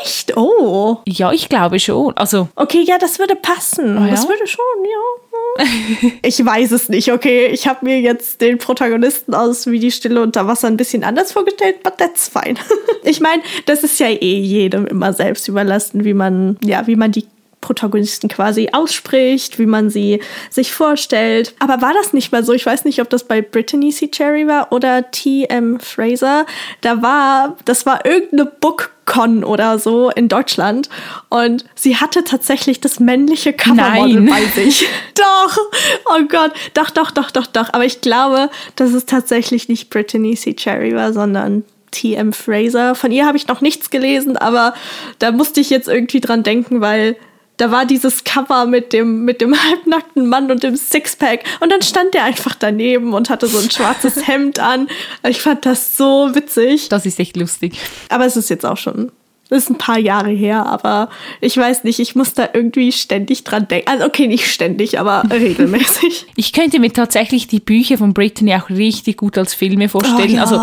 Echt? 0.03 0.37
Oh. 0.37 0.97
Ja, 1.07 1.31
ich 1.31 1.49
glaube 1.49 1.79
schon. 1.79 2.17
Also 2.17 2.49
Okay, 2.57 2.83
ja, 2.85 2.99
das 2.99 3.21
würde 3.21 3.37
passen. 3.37 3.97
Oh 3.97 4.01
ja? 4.01 4.11
Das 4.11 4.29
würde 4.29 4.49
schon, 4.49 4.65
ja. 4.83 5.28
ich 6.23 6.45
weiß 6.45 6.73
es 6.73 6.89
nicht, 6.89 7.13
okay. 7.13 7.47
Ich 7.47 7.67
habe 7.67 7.85
mir 7.85 8.01
jetzt 8.01 8.41
den 8.41 8.59
Protagonisten 8.59 9.35
aus 9.35 9.67
Wie 9.67 9.79
die 9.79 9.91
Stille 9.91 10.23
unter 10.23 10.47
Wasser 10.47 10.69
ein 10.69 10.77
bisschen 10.77 11.05
anders 11.05 11.33
vorgestellt, 11.33 11.83
but 11.83 11.99
that's 11.99 12.29
fine. 12.29 12.55
ich 13.03 13.21
meine, 13.21 13.43
das 13.67 13.83
ist 13.83 13.99
ja 13.99 14.09
eh 14.09 14.39
jedem 14.39 14.87
immer 14.87 15.13
selbst 15.13 15.49
überlassen, 15.49 16.05
wie 16.05 16.15
man, 16.15 16.57
ja, 16.63 16.87
wie 16.87 16.97
man 16.97 17.13
die 17.13 17.27
Protagonisten 17.69 18.29
quasi 18.29 18.71
ausspricht, 18.73 19.59
wie 19.59 19.67
man 19.67 19.91
sie 19.91 20.23
sich 20.49 20.73
vorstellt. 20.73 21.55
Aber 21.59 21.83
war 21.83 21.93
das 21.93 22.15
nicht 22.15 22.33
mal 22.33 22.43
so? 22.43 22.55
Ich 22.55 22.65
weiß 22.65 22.87
nicht, 22.87 23.03
ob 23.03 23.11
das 23.11 23.25
bei 23.25 23.43
Brittany 23.43 23.91
C. 23.91 24.09
Cherry 24.09 24.47
war 24.47 24.73
oder 24.73 25.11
T.M. 25.11 25.79
Fraser. 25.79 26.47
Da 26.81 27.03
war, 27.03 27.59
das 27.67 27.85
war 27.85 28.07
irgendeine 28.07 28.47
BookCon 28.47 29.45
oder 29.45 29.79
so 29.79 30.09
in 30.09 30.29
Deutschland 30.29 30.89
und 31.29 31.67
sie 31.75 31.97
hatte 31.97 32.25
tatsächlich 32.25 32.81
das 32.81 33.01
männliche 33.01 33.53
Covermodel 33.53 34.23
Nein. 34.23 34.27
bei 34.31 34.63
sich. 34.63 34.87
doch! 35.15 35.59
Oh 36.07 36.23
Gott, 36.27 36.53
doch, 36.73 36.89
doch, 36.89 37.11
doch, 37.11 37.31
doch, 37.31 37.47
doch. 37.47 37.69
Aber 37.75 37.85
ich 37.85 38.01
glaube, 38.01 38.49
dass 38.77 38.95
es 38.95 39.05
tatsächlich 39.05 39.69
nicht 39.69 39.91
Brittany 39.91 40.37
C. 40.37 40.55
Cherry 40.55 40.95
war, 40.95 41.13
sondern 41.13 41.65
T.M. 41.91 42.33
Fraser. 42.33 42.95
Von 42.95 43.13
ihr 43.13 43.27
habe 43.27 43.37
ich 43.37 43.47
noch 43.47 43.61
nichts 43.61 43.91
gelesen, 43.91 44.39
aber 44.39 44.73
da 45.19 45.33
musste 45.33 45.61
ich 45.61 45.69
jetzt 45.69 45.89
irgendwie 45.89 46.21
dran 46.21 46.43
denken, 46.43 46.81
weil 46.81 47.17
da 47.59 47.71
war 47.71 47.85
dieses 47.85 48.25
Cover 48.25 48.67
mit 48.67 48.93
dem, 48.93 49.25
mit 49.25 49.41
dem 49.41 49.55
halbnackten 49.71 50.27
Mann 50.27 50.51
und 50.51 50.63
dem 50.63 50.77
Sixpack 50.77 51.45
und 51.61 51.71
dann 51.71 51.83
stand 51.83 52.15
der 52.15 52.25
einfach 52.25 52.55
daneben 52.55 53.13
und 53.13 53.29
hatte 53.29 53.47
so 53.47 53.59
ein 53.59 53.71
schwarzes 53.71 54.27
Hemd 54.27 54.59
an. 54.59 54.89
Ich 55.29 55.43
fand 55.43 55.67
das 55.67 55.97
so 55.97 56.31
witzig. 56.35 56.89
das 56.89 57.05
ist 57.05 57.21
echt 57.21 57.37
lustig. 57.37 57.79
Aber 58.09 58.25
es 58.25 58.37
ist 58.37 58.49
jetzt 58.49 58.65
auch 58.65 58.77
schon, 58.77 59.13
das 59.51 59.65
ist 59.65 59.71
ein 59.71 59.79
paar 59.79 59.99
Jahre 59.99 60.31
her, 60.31 60.67
aber 60.67 61.09
ich 61.41 61.57
weiß 61.57 61.85
nicht, 61.85 61.99
ich 61.99 62.15
muss 62.15 62.35
da 62.35 62.49
irgendwie 62.53 62.93
ständig 62.93 63.45
dran 63.45 63.67
denken. 63.67 63.89
Also 63.89 64.05
okay, 64.05 64.27
nicht 64.27 64.47
ständig, 64.47 65.01
aber 65.01 65.25
regelmäßig. 65.31 66.27
Ich 66.37 66.53
könnte 66.53 66.79
mir 66.79 66.93
tatsächlich 66.93 67.49
die 67.49 67.61
Bücher 67.61 67.99
von 67.99 68.15
Brittany 68.15 68.55
auch 68.55 68.71
richtig 68.71 69.17
gut 69.17 69.37
als 69.37 69.55
Filme 69.55 69.89
vorstellen. 69.89 70.31
Oh, 70.31 70.37
ja. 70.37 70.43
Also 70.43 70.61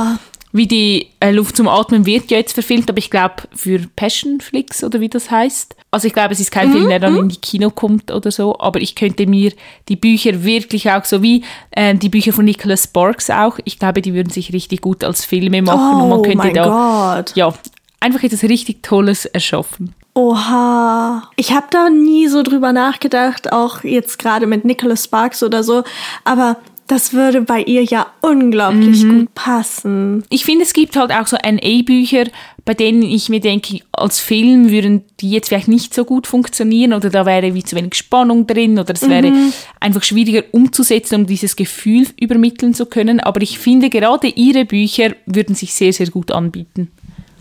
wie 0.55 0.67
die 0.67 1.07
äh, 1.19 1.31
Luft 1.31 1.57
zum 1.57 1.67
Atmen 1.67 2.05
wird 2.05 2.31
ja 2.31 2.37
jetzt 2.37 2.53
verfilmt, 2.53 2.89
aber 2.89 2.97
ich 2.97 3.09
glaube 3.11 3.43
für 3.53 3.79
Passionflix 3.95 4.83
oder 4.85 5.01
wie 5.01 5.09
das 5.09 5.29
heißt. 5.29 5.75
Also 5.91 6.07
ich 6.07 6.13
glaube, 6.13 6.33
es 6.33 6.39
ist 6.39 6.51
kein 6.51 6.71
Film, 6.71 6.87
der 6.87 6.99
dann 6.99 7.17
in 7.17 7.27
die 7.29 7.35
Kino 7.37 7.69
kommt 7.69 8.09
oder 8.09 8.31
so, 8.31 8.57
aber 8.59 8.79
ich 8.79 8.95
könnte 8.95 9.27
mir 9.27 9.51
die 9.89 9.97
Bücher 9.97 10.43
wirklich 10.43 10.89
auch, 10.91 11.03
so 11.03 11.21
wie 11.21 11.43
äh, 11.71 11.93
die 11.95 12.07
Bücher 12.09 12.31
von 12.31 12.45
Nicholas 12.45 12.85
Sparks 12.85 13.29
auch, 13.29 13.59
ich 13.65 13.79
glaube, 13.79 14.01
die 14.01 14.13
würden 14.13 14.29
sich 14.29 14.53
richtig 14.53 14.79
gut 14.81 15.03
als 15.03 15.25
Filme 15.25 15.61
machen 15.61 16.01
und 16.01 16.09
man 16.09 16.19
Oh 16.19 16.21
könnte 16.21 16.53
da 16.53 17.15
Gott. 17.17 17.35
ja 17.35 17.53
einfach 17.99 18.23
etwas 18.23 18.43
richtig 18.43 18.81
Tolles 18.81 19.25
erschaffen. 19.25 19.93
Oha. 20.13 21.29
Ich 21.35 21.51
habe 21.51 21.67
da 21.69 21.89
nie 21.89 22.27
so 22.27 22.43
drüber 22.43 22.71
nachgedacht, 22.71 23.51
auch 23.51 23.83
jetzt 23.83 24.19
gerade 24.19 24.47
mit 24.47 24.63
Nicholas 24.63 25.03
Sparks 25.03 25.43
oder 25.43 25.63
so, 25.63 25.83
aber 26.23 26.57
das 26.87 27.13
würde 27.13 27.41
bei 27.41 27.61
ihr 27.61 27.83
ja 27.83 28.07
unglaublich 28.21 29.07
gut 29.07 29.33
passen. 29.33 30.23
Ich 30.29 30.45
finde, 30.45 30.63
es 30.63 30.73
gibt 30.73 30.95
halt 30.95 31.11
auch 31.11 31.25
so 31.25 31.35
NA-Bücher, 31.37 32.25
bei 32.63 32.73
denen 32.73 33.01
ich 33.01 33.29
mir 33.29 33.39
denke, 33.39 33.79
als 33.91 34.19
Film 34.19 34.69
würden 34.69 35.03
die 35.19 35.31
jetzt 35.31 35.49
vielleicht 35.49 35.67
nicht 35.67 35.93
so 35.93 36.05
gut 36.05 36.27
funktionieren 36.27 36.93
oder 36.93 37.09
da 37.09 37.25
wäre 37.25 37.53
wie 37.55 37.63
zu 37.63 37.75
wenig 37.75 37.95
Spannung 37.95 38.45
drin 38.45 38.77
oder 38.77 38.93
es 38.93 39.07
wäre 39.07 39.31
einfach 39.79 40.03
schwieriger 40.03 40.43
umzusetzen, 40.51 41.21
um 41.21 41.25
dieses 41.25 41.55
Gefühl 41.55 42.07
übermitteln 42.19 42.73
zu 42.73 42.85
können. 42.85 43.19
Aber 43.19 43.41
ich 43.41 43.57
finde, 43.57 43.89
gerade 43.89 44.27
ihre 44.27 44.65
Bücher 44.65 45.15
würden 45.25 45.55
sich 45.55 45.73
sehr, 45.73 45.93
sehr 45.93 46.07
gut 46.07 46.31
anbieten. 46.31 46.91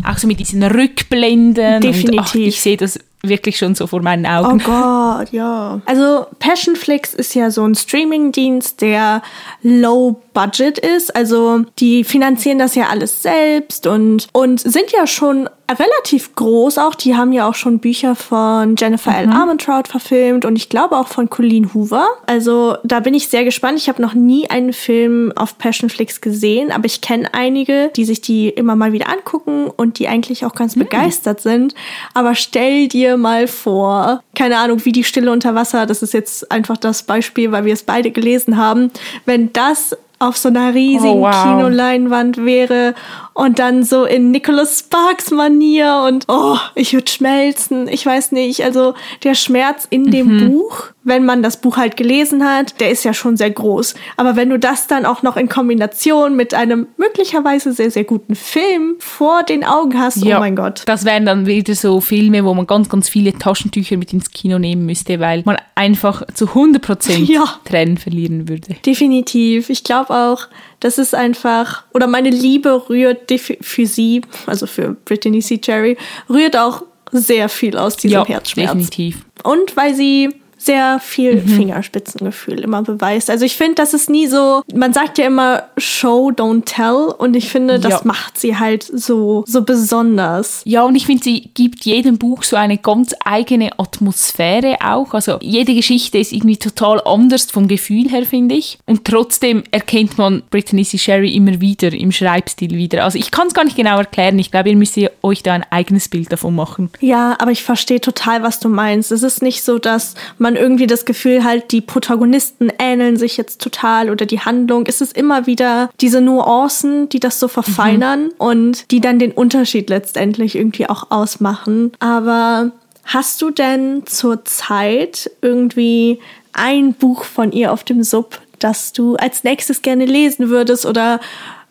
Auch 0.05 0.19
so 0.19 0.27
mit 0.27 0.41
diesen 0.41 0.63
Rückblenden. 0.63 1.77
Und, 1.77 1.87
ach, 1.87 1.93
Definitiv. 1.93 2.47
ich 2.47 2.61
sehe 2.61 2.77
das 2.77 2.99
wirklich 3.29 3.59
schon 3.59 3.75
so 3.75 3.87
vor 3.87 4.03
meinen 4.03 4.27
Oh 4.27 4.47
Augen. 4.47 4.59
Gott, 4.59 5.31
ja. 5.33 5.81
Also 5.87 6.27
Passionflix 6.39 7.15
ist 7.15 7.35
ja 7.35 7.51
so 7.51 7.65
ein 7.65 7.75
Streamingdienst, 7.75 8.81
der 8.81 9.23
low 9.63 10.21
budget 10.35 10.79
ist. 10.79 11.15
Also 11.15 11.65
die 11.79 12.05
finanzieren 12.05 12.59
das 12.59 12.75
ja 12.75 12.89
alles 12.89 13.23
selbst 13.23 13.87
und, 13.87 14.29
und 14.33 14.61
sind 14.61 14.93
ja 14.93 15.07
schon 15.07 15.49
relativ 15.71 16.35
groß 16.35 16.79
auch. 16.79 16.95
Die 16.95 17.17
haben 17.17 17.33
ja 17.33 17.49
auch 17.49 17.55
schon 17.55 17.79
Bücher 17.79 18.15
von 18.15 18.77
Jennifer 18.77 19.17
L. 19.17 19.31
Armentrout 19.31 19.85
verfilmt 19.89 20.45
und 20.45 20.57
ich 20.57 20.69
glaube 20.69 20.99
auch 20.99 21.09
von 21.09 21.31
Colleen 21.31 21.73
Hoover. 21.73 22.07
Also 22.27 22.77
da 22.85 23.01
bin 23.01 23.15
ich 23.15 23.29
sehr 23.29 23.45
gespannt. 23.45 23.79
Ich 23.79 23.89
habe 23.89 24.03
noch 24.03 24.15
nie 24.15 24.51
einen 24.51 24.73
Film 24.73 25.33
auf 25.37 25.57
Passionflix 25.57 26.21
gesehen, 26.21 26.71
aber 26.71 26.85
ich 26.85 27.01
kenne 27.01 27.33
einige, 27.33 27.91
die 27.97 28.05
sich 28.05 28.21
die 28.21 28.49
immer 28.49 28.77
mal 28.77 28.93
wieder 28.93 29.09
angucken 29.09 29.67
und 29.75 29.99
die 29.99 30.09
eigentlich 30.09 30.45
auch 30.45 30.55
ganz 30.55 30.75
begeistert 30.75 31.41
sind. 31.41 31.75
Aber 32.13 32.35
stell 32.35 32.89
dir 32.89 33.14
mal 33.17 33.47
vor, 33.47 34.23
keine 34.35 34.59
Ahnung, 34.59 34.85
wie 34.85 34.93
die 34.93 35.05
Stille 35.05 35.31
unter 35.31 35.55
Wasser, 35.55 35.87
das 35.87 36.03
ist 36.03 36.15
jetzt 36.15 36.51
einfach 36.51 36.77
das 36.77 37.03
Beispiel, 37.03 37.53
weil 37.53 37.65
wir 37.65 37.73
es 37.73 37.83
beide 37.83 38.11
gelesen 38.11 38.57
haben, 38.57 38.91
wenn 39.25 39.53
das 39.53 39.97
auf 40.19 40.37
so 40.37 40.49
einer 40.49 40.75
riesigen 40.75 41.19
Oh, 41.19 41.23
wow. 41.23 41.43
Kinoleinwand 41.43 42.45
wäre 42.45 42.95
und 43.35 43.59
dann 43.59 43.83
so 43.83 44.05
in 44.05 44.31
Nicholas 44.31 44.79
Sparks 44.81 45.31
Manier 45.31 46.05
und 46.09 46.25
oh, 46.29 46.57
ich 46.75 46.93
würde 46.95 47.11
schmelzen. 47.11 47.89
Ich 47.89 48.07
weiß 48.07 48.33
nicht, 48.33 48.63
also 48.65 48.95
der 49.23 49.35
Schmerz 49.35 49.87
in 49.91 50.11
dem 50.11 50.25
Mhm. 50.25 50.51
Buch, 50.53 50.85
wenn 51.03 51.25
man 51.27 51.43
das 51.43 51.59
Buch 51.61 51.77
halt 51.77 51.97
gelesen 51.97 52.45
hat, 52.49 52.81
der 52.81 52.91
ist 52.91 53.05
ja 53.05 53.13
schon 53.13 53.37
sehr 53.37 53.51
groß. 53.51 53.95
Aber 54.17 54.37
wenn 54.37 54.49
du 54.51 54.59
das 54.59 54.87
dann 54.87 55.05
auch 55.05 55.23
noch 55.23 55.37
in 55.37 55.49
Kombination 55.49 56.35
mit 56.35 56.55
einem 56.55 56.87
möglicherweise 56.97 57.73
sehr, 57.73 57.91
sehr 57.91 58.05
guten 58.05 58.35
Film 58.35 58.95
vor 59.01 59.43
den 59.43 59.65
Augen 59.65 60.01
hast, 60.01 60.25
oh 60.25 60.29
mein 60.39 60.57
Gott. 60.57 60.83
Das 60.87 61.05
wären 61.05 61.27
dann 61.27 61.47
wieder 61.47 61.75
so 61.75 62.01
Filme, 62.01 62.45
wo 62.45 62.55
man 62.55 62.67
ganz, 62.67 62.89
ganz 62.89 63.09
viele 63.09 63.37
Taschentücher 63.39 63.97
mit 63.97 64.13
ins 64.13 64.31
Kino 64.31 64.59
nehmen 64.59 64.87
müsste, 64.87 65.21
weil 65.21 65.43
man 65.45 65.57
einfach 65.75 66.23
zu 66.33 66.47
100% 66.47 67.25
Ja. 67.31 67.45
Tränen 67.65 67.99
verlieren 67.99 68.49
würde. 68.49 68.75
Definitiv. 68.87 69.69
Ich 69.71 69.85
glaube 69.85 70.15
auch, 70.15 70.47
das 70.85 70.99
ist 70.99 71.15
einfach, 71.15 71.85
oder 71.95 72.07
meine 72.07 72.29
Liebe 72.29 72.91
rührt 72.91 73.33
für 73.63 73.87
sie, 73.87 74.21
also 74.45 74.67
für 74.67 74.95
Brittany 75.07 75.41
C. 75.41 75.57
Cherry, 75.57 75.97
rührt 76.29 76.59
auch 76.59 76.83
sehr 77.11 77.49
viel 77.49 77.79
aus 77.79 77.97
diesem 77.97 78.19
ja, 78.19 78.27
Herzschmerz. 78.27 78.69
definitiv. 78.69 79.25
Und 79.45 79.79
weil 79.79 79.95
sie 79.95 80.29
sehr 80.65 80.99
viel 81.01 81.41
Fingerspitzengefühl 81.41 82.61
immer 82.61 82.83
beweist. 82.83 83.31
Also 83.31 83.45
ich 83.45 83.57
finde, 83.57 83.75
das 83.77 83.95
ist 83.95 84.09
nie 84.11 84.27
so, 84.27 84.63
man 84.75 84.93
sagt 84.93 85.19
ja 85.19 85.27
immer 85.27 85.65
Show, 85.77 86.31
don't 86.31 86.65
tell 86.65 87.15
und 87.19 87.35
ich 87.37 87.49
finde, 87.49 87.79
das 87.79 87.93
Ja. 87.93 88.01
macht 88.05 88.39
sie 88.39 88.57
halt 88.59 88.83
so, 88.85 89.45
so 89.47 89.63
besonders. 89.63 90.63
Ja, 90.65 90.83
und 90.83 90.95
ich 90.97 91.07
finde, 91.07 91.25
sie 91.25 91.51
gibt 91.55 91.85
jedem 91.85 92.19
Buch 92.19 92.43
so 92.43 92.57
eine 92.57 92.79
ganz 92.79 93.15
eigene 93.25 93.79
Atmosphäre 93.79 94.77
auch. 94.85 95.15
Also 95.15 95.39
jede 95.41 95.75
Geschichte 95.75 96.19
ist 96.19 96.33
irgendwie 96.33 96.57
total 96.57 97.01
anders 97.05 97.51
vom 97.51 97.69
Gefühl 97.69 98.09
her, 98.11 98.25
finde 98.25 98.55
ich. 98.55 98.79
Und 98.87 99.05
trotzdem 99.05 99.63
erkennt 99.71 100.19
man 100.19 100.43
Brittany 100.51 100.85
C. 100.85 100.99
Sherry 100.99 101.35
immer 101.35 101.61
wieder 101.61 101.93
im 101.93 102.13
Schreibstil 102.13 102.71
wieder. 102.71 103.05
Also 103.05 103.19
ich 103.19 103.31
kann 103.31 103.49
es 103.49 103.55
gar 103.55 103.65
nicht 103.65 103.77
genau 103.77 103.99
erklären. 103.99 104.39
Ich 104.39 104.51
glaube, 104.51 104.71
ihr 104.71 104.77
müsst 104.77 104.97
ihr 104.97 105.11
euch 105.23 105.43
da 105.43 105.53
ein 105.55 105.65
eigenes 105.71 106.09
Bild 106.09 106.33
davon 106.33 106.55
machen. 106.55 106.91
Ja, 107.01 107.37
aber 107.39 107.51
ich 107.51 107.63
verstehe 107.63 108.01
total, 108.01 108.43
was 108.43 108.61
du 108.61 108.69
meinst. 108.69 109.13
Es 109.13 109.23
ist 109.23 109.43
nicht 109.43 109.63
so, 109.63 109.79
dass 109.79 110.15
man 110.39 110.54
man 110.55 110.63
irgendwie 110.63 110.87
das 110.87 111.05
Gefühl 111.05 111.45
hat, 111.45 111.73
die 111.73 111.81
Protagonisten 111.81 112.71
ähneln 112.79 113.17
sich 113.17 113.37
jetzt 113.37 113.61
total 113.61 114.11
oder 114.11 114.27
die 114.27 114.41
Handlung. 114.41 114.85
Es 114.87 115.01
ist 115.01 115.17
immer 115.17 115.47
wieder 115.47 115.91
diese 116.01 116.21
Nuancen, 116.21 117.09
die 117.09 117.21
das 117.21 117.41
so 117.41 117.49
verfeinern 117.49 118.25
mhm. 118.25 118.33
und 118.39 118.91
die 118.91 119.01
dann 119.01 119.19
den 119.19 119.33
Unterschied 119.33 119.91
letztendlich 119.91 120.55
irgendwie 120.57 120.89
auch 120.89 121.11
ausmachen. 121.11 121.93
Aber 121.99 122.71
hast 123.05 123.43
du 123.43 123.51
denn 123.51 124.07
zur 124.07 124.45
Zeit 124.45 125.31
irgendwie 125.43 126.21
ein 126.53 126.95
Buch 126.95 127.25
von 127.25 127.53
ihr 127.53 127.73
auf 127.73 127.85
dem 127.85 128.03
Sub, 128.03 128.41
das 128.61 128.93
du 128.93 129.17
als 129.17 129.45
nächstes 129.45 129.83
gerne 129.83 130.05
lesen 130.05 130.49
würdest 130.49 130.87
oder 130.87 131.21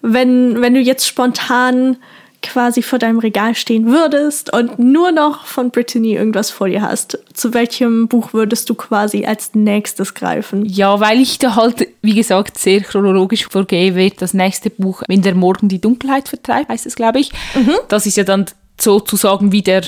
wenn, 0.01 0.61
wenn 0.61 0.73
du 0.73 0.81
jetzt 0.81 1.07
spontan 1.07 1.97
quasi 2.43 2.81
vor 2.81 2.99
deinem 2.99 3.19
Regal 3.19 3.55
stehen 3.55 3.87
würdest 3.87 4.53
und 4.53 4.77
nur 4.77 5.11
noch 5.11 5.45
von 5.45 5.71
Brittany 5.71 6.13
irgendwas 6.13 6.51
vor 6.51 6.67
dir 6.67 6.81
hast, 6.81 7.17
zu 7.33 7.53
welchem 7.53 8.07
Buch 8.07 8.33
würdest 8.33 8.69
du 8.69 8.75
quasi 8.75 9.25
als 9.25 9.55
nächstes 9.55 10.13
greifen? 10.13 10.65
Ja, 10.65 10.99
weil 10.99 11.19
ich 11.19 11.39
da 11.39 11.55
halt, 11.55 11.87
wie 12.01 12.13
gesagt, 12.13 12.59
sehr 12.59 12.81
chronologisch 12.81 13.47
vorgehe, 13.47 13.95
wird 13.95 14.21
das 14.21 14.33
nächste 14.33 14.69
Buch, 14.69 15.01
wenn 15.07 15.21
der 15.21 15.35
Morgen 15.35 15.69
die 15.69 15.81
Dunkelheit 15.81 16.29
vertreibt, 16.29 16.69
heißt 16.69 16.85
es, 16.85 16.95
glaube 16.95 17.19
ich. 17.19 17.31
Mhm. 17.55 17.73
Das 17.87 18.05
ist 18.05 18.17
ja 18.17 18.23
dann 18.23 18.45
sozusagen 18.79 19.51
wie 19.51 19.61
der 19.61 19.83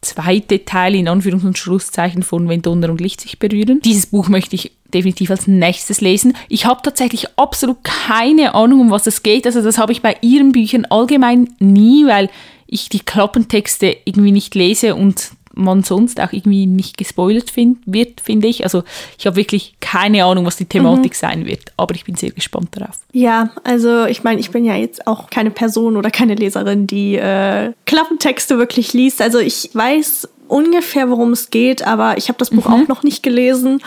zweite 0.00 0.64
Teil 0.64 0.94
in 0.94 1.08
Anführungs- 1.08 1.44
und 1.44 1.58
Schlusszeichen 1.58 2.22
von 2.22 2.48
Wenn 2.48 2.62
Donner 2.62 2.90
und 2.90 3.00
Licht 3.00 3.20
sich 3.20 3.38
berühren. 3.38 3.80
Dieses 3.84 4.06
Buch 4.06 4.28
möchte 4.28 4.56
ich 4.56 4.72
definitiv 4.92 5.30
als 5.30 5.46
nächstes 5.46 6.00
lesen. 6.00 6.36
Ich 6.48 6.66
habe 6.66 6.82
tatsächlich 6.82 7.26
absolut 7.36 7.84
keine 7.84 8.54
Ahnung, 8.54 8.80
um 8.80 8.90
was 8.90 9.06
es 9.06 9.22
geht. 9.22 9.46
Also 9.46 9.62
das 9.62 9.78
habe 9.78 9.92
ich 9.92 10.02
bei 10.02 10.16
ihren 10.20 10.52
Büchern 10.52 10.84
allgemein 10.86 11.54
nie, 11.58 12.06
weil 12.06 12.28
ich 12.66 12.88
die 12.88 13.00
Klappentexte 13.00 13.96
irgendwie 14.04 14.32
nicht 14.32 14.54
lese 14.54 14.94
und 14.94 15.32
man 15.54 15.82
sonst 15.82 16.20
auch 16.20 16.32
irgendwie 16.32 16.66
nicht 16.66 16.96
gespoilert 16.96 17.50
find, 17.50 17.78
wird, 17.86 18.20
finde 18.20 18.48
ich. 18.48 18.64
Also 18.64 18.82
ich 19.18 19.26
habe 19.26 19.36
wirklich 19.36 19.74
keine 19.80 20.24
Ahnung, 20.24 20.46
was 20.46 20.56
die 20.56 20.64
Thematik 20.64 21.12
mhm. 21.12 21.16
sein 21.16 21.46
wird, 21.46 21.72
aber 21.76 21.94
ich 21.94 22.04
bin 22.04 22.14
sehr 22.14 22.30
gespannt 22.30 22.68
darauf. 22.72 22.98
Ja, 23.12 23.50
also 23.64 24.04
ich 24.04 24.22
meine, 24.22 24.40
ich 24.40 24.50
bin 24.50 24.64
ja 24.64 24.76
jetzt 24.76 25.06
auch 25.06 25.30
keine 25.30 25.50
Person 25.50 25.96
oder 25.96 26.10
keine 26.10 26.34
Leserin, 26.34 26.86
die 26.86 27.16
äh, 27.16 27.72
Klappentexte 27.86 28.58
wirklich 28.58 28.92
liest. 28.92 29.20
Also 29.20 29.38
ich 29.38 29.70
weiß 29.72 30.28
ungefähr, 30.48 31.10
worum 31.10 31.32
es 31.32 31.50
geht, 31.50 31.86
aber 31.86 32.16
ich 32.18 32.28
habe 32.28 32.38
das 32.38 32.50
Buch 32.50 32.68
mhm. 32.68 32.74
auch 32.74 32.88
noch 32.88 33.02
nicht 33.02 33.22
gelesen 33.22 33.82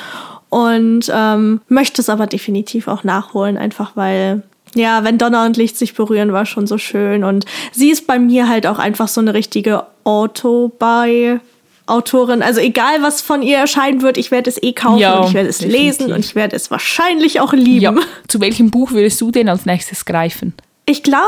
und 0.49 1.11
ähm, 1.13 1.61
möchte 1.67 2.01
es 2.01 2.09
aber 2.09 2.27
definitiv 2.27 2.87
auch 2.87 3.03
nachholen, 3.03 3.57
einfach 3.57 3.95
weil 3.95 4.43
ja, 4.75 5.03
wenn 5.03 5.17
Donner 5.17 5.45
und 5.45 5.57
Licht 5.57 5.77
sich 5.77 5.93
berühren, 5.93 6.33
war 6.33 6.45
schon 6.45 6.65
so 6.65 6.79
schön. 6.79 7.23
Und 7.23 7.45
sie 7.71 7.91
ist 7.91 8.07
bei 8.07 8.17
mir 8.17 8.49
halt 8.49 8.65
auch 8.65 8.79
einfach 8.79 9.07
so 9.07 9.21
eine 9.21 9.33
richtige 9.33 9.83
Autobei 10.03 11.39
Autorin. 11.85 12.41
Also 12.41 12.59
egal, 12.59 13.01
was 13.01 13.21
von 13.21 13.41
ihr 13.41 13.57
erscheinen 13.57 14.01
wird, 14.01 14.17
ich 14.17 14.31
werde 14.31 14.49
es 14.49 14.61
eh 14.61 14.73
kaufen 14.73 14.99
ja, 14.99 15.19
und 15.19 15.27
ich 15.27 15.33
werde 15.33 15.49
es 15.49 15.57
definitiv. 15.57 15.99
lesen 15.99 16.13
und 16.13 16.19
ich 16.19 16.35
werde 16.35 16.55
es 16.55 16.71
wahrscheinlich 16.71 17.41
auch 17.41 17.53
lieben. 17.53 17.81
Ja. 17.81 17.95
Zu 18.27 18.39
welchem 18.39 18.71
Buch 18.71 18.91
würdest 18.91 19.19
du 19.19 19.31
denn 19.31 19.49
als 19.49 19.65
nächstes 19.65 20.05
greifen? 20.05 20.53
Ich 20.85 21.03
glaube, 21.03 21.27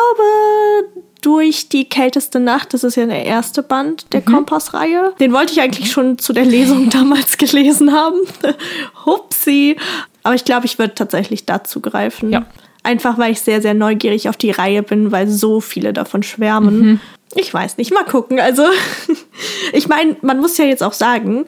durch 1.22 1.70
die 1.70 1.90
kälteste 1.90 2.40
Nacht, 2.40 2.74
das 2.74 2.84
ist 2.84 2.96
ja 2.96 3.06
der 3.06 3.26
erste 3.26 3.64
Band 3.64 4.14
der 4.14 4.22
mhm. 4.22 4.34
Kompass-Reihe. 4.34 5.14
Den 5.20 5.34
wollte 5.34 5.54
ich 5.54 5.62
eigentlich 5.62 5.92
schon 5.92 6.20
zu 6.20 6.34
der 6.34 6.46
Lesung 6.46 6.90
damals 6.92 7.38
gelesen 7.38 7.92
haben. 7.92 8.20
Hupsi. 9.06 9.76
Aber 10.24 10.36
ich 10.36 10.46
glaube, 10.46 10.66
ich 10.66 10.78
würde 10.78 10.96
tatsächlich 10.96 11.46
dazu 11.46 11.82
greifen. 11.82 12.32
Ja. 12.32 12.46
Einfach 12.84 13.18
weil 13.18 13.32
ich 13.32 13.42
sehr, 13.42 13.62
sehr 13.62 13.74
neugierig 13.74 14.30
auf 14.30 14.38
die 14.38 14.52
Reihe 14.52 14.84
bin, 14.84 15.12
weil 15.12 15.28
so 15.28 15.60
viele 15.60 15.94
davon 15.94 16.22
schwärmen. 16.22 16.80
Mhm. 16.80 17.00
Ich 17.34 17.52
weiß 17.54 17.78
nicht, 17.78 17.92
mal 17.92 18.06
gucken. 18.06 18.40
Also, 18.40 18.64
ich 19.74 19.88
meine, 19.88 20.16
man 20.22 20.40
muss 20.40 20.58
ja 20.58 20.66
jetzt 20.66 20.84
auch 20.84 20.94
sagen, 20.94 21.46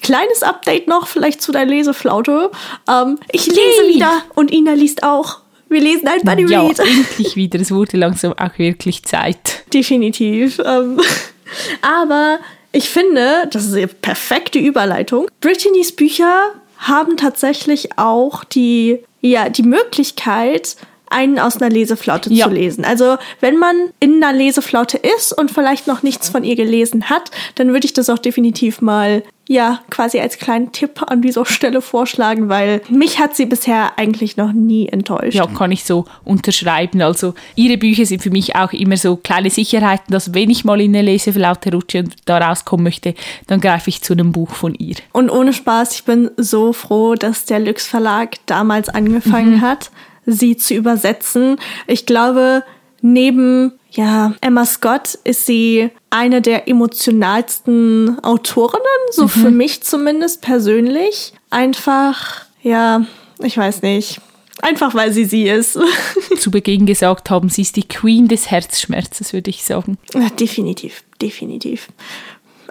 kleines 0.00 0.42
Update 0.42 0.88
noch 0.88 1.06
vielleicht 1.06 1.40
zu 1.40 1.52
der 1.52 1.64
Leseflaute. 1.64 2.50
Ähm, 2.88 3.18
ich 3.30 3.46
lese 3.46 3.84
Yay. 3.84 3.94
wieder 3.94 4.22
und 4.34 4.52
Ina 4.52 4.72
liest 4.74 5.02
auch. 5.02 5.38
Wir 5.68 5.80
lesen 5.80 6.06
ein 6.06 6.20
Buddy 6.22 6.52
Ja, 6.52 6.68
endlich 6.68 7.34
wieder. 7.34 7.58
Es 7.58 7.70
wurde 7.70 7.96
langsam 7.96 8.34
auch 8.34 8.58
wirklich 8.58 9.04
Zeit. 9.04 9.64
Definitiv. 9.72 10.60
Ähm, 10.64 11.00
aber 11.82 12.40
ich 12.72 12.90
finde, 12.90 13.48
das 13.50 13.64
ist 13.64 13.74
eine 13.74 13.86
perfekte 13.86 14.58
Überleitung. 14.58 15.28
Brittany's 15.40 15.92
Bücher 15.92 16.52
haben 16.78 17.16
tatsächlich 17.16 17.96
auch 17.96 18.44
die, 18.44 18.98
ja, 19.20 19.48
die 19.48 19.62
Möglichkeit, 19.62 20.76
einen 21.12 21.38
aus 21.38 21.60
einer 21.60 21.70
Leseflaute 21.70 22.32
ja. 22.32 22.46
zu 22.46 22.54
lesen. 22.54 22.84
Also 22.84 23.16
wenn 23.40 23.58
man 23.58 23.76
in 24.00 24.22
einer 24.22 24.36
Leseflaute 24.36 24.98
ist 24.98 25.32
und 25.32 25.50
vielleicht 25.50 25.86
noch 25.86 26.02
nichts 26.02 26.28
von 26.28 26.44
ihr 26.44 26.56
gelesen 26.56 27.10
hat, 27.10 27.30
dann 27.54 27.68
würde 27.72 27.86
ich 27.86 27.92
das 27.92 28.10
auch 28.10 28.18
definitiv 28.18 28.80
mal 28.80 29.22
ja 29.48 29.80
quasi 29.90 30.20
als 30.20 30.38
kleinen 30.38 30.72
Tipp 30.72 31.02
an 31.06 31.20
dieser 31.20 31.44
Stelle 31.44 31.82
vorschlagen, 31.82 32.48
weil 32.48 32.80
mich 32.88 33.18
hat 33.18 33.36
sie 33.36 33.46
bisher 33.46 33.98
eigentlich 33.98 34.36
noch 34.36 34.52
nie 34.52 34.88
enttäuscht. 34.88 35.34
Ja, 35.34 35.46
kann 35.46 35.72
ich 35.72 35.84
so 35.84 36.04
unterschreiben. 36.24 37.02
Also 37.02 37.34
ihre 37.54 37.76
Bücher 37.76 38.06
sind 38.06 38.22
für 38.22 38.30
mich 38.30 38.56
auch 38.56 38.72
immer 38.72 38.96
so 38.96 39.16
kleine 39.16 39.50
Sicherheiten, 39.50 40.12
dass 40.12 40.34
wenn 40.34 40.50
ich 40.50 40.64
mal 40.64 40.80
in 40.80 40.94
eine 40.94 41.02
Leseflaute 41.02 41.72
rutsche 41.72 42.00
und 42.00 42.16
da 42.24 42.38
rauskommen 42.38 42.84
möchte, 42.84 43.14
dann 43.46 43.60
greife 43.60 43.90
ich 43.90 44.02
zu 44.02 44.12
einem 44.12 44.32
Buch 44.32 44.50
von 44.50 44.74
ihr. 44.74 44.96
Und 45.12 45.30
ohne 45.30 45.52
Spaß, 45.52 45.94
ich 45.94 46.04
bin 46.04 46.30
so 46.36 46.72
froh, 46.72 47.14
dass 47.14 47.44
der 47.44 47.60
Lux 47.60 47.86
Verlag 47.86 48.36
damals 48.46 48.88
angefangen 48.88 49.56
mhm. 49.56 49.60
hat 49.60 49.90
sie 50.26 50.56
zu 50.56 50.74
übersetzen. 50.74 51.56
Ich 51.86 52.06
glaube, 52.06 52.64
neben 53.00 53.72
ja, 53.90 54.34
Emma 54.40 54.64
Scott 54.64 55.18
ist 55.24 55.44
sie 55.46 55.90
eine 56.10 56.40
der 56.40 56.68
emotionalsten 56.68 58.18
Autorinnen, 58.22 58.82
so 59.10 59.24
mhm. 59.24 59.28
für 59.28 59.50
mich 59.50 59.82
zumindest 59.82 60.40
persönlich. 60.40 61.34
Einfach, 61.50 62.46
ja, 62.62 63.04
ich 63.40 63.56
weiß 63.56 63.82
nicht. 63.82 64.20
Einfach 64.62 64.94
weil 64.94 65.12
sie 65.12 65.24
sie 65.24 65.48
ist. 65.48 65.78
Zu 66.38 66.50
Beginn 66.50 66.86
gesagt 66.86 67.30
haben, 67.30 67.48
sie 67.48 67.62
ist 67.62 67.76
die 67.76 67.88
Queen 67.88 68.28
des 68.28 68.50
Herzschmerzes, 68.50 69.32
würde 69.32 69.50
ich 69.50 69.64
sagen. 69.64 69.98
Ja, 70.14 70.28
definitiv, 70.30 71.02
definitiv. 71.20 71.88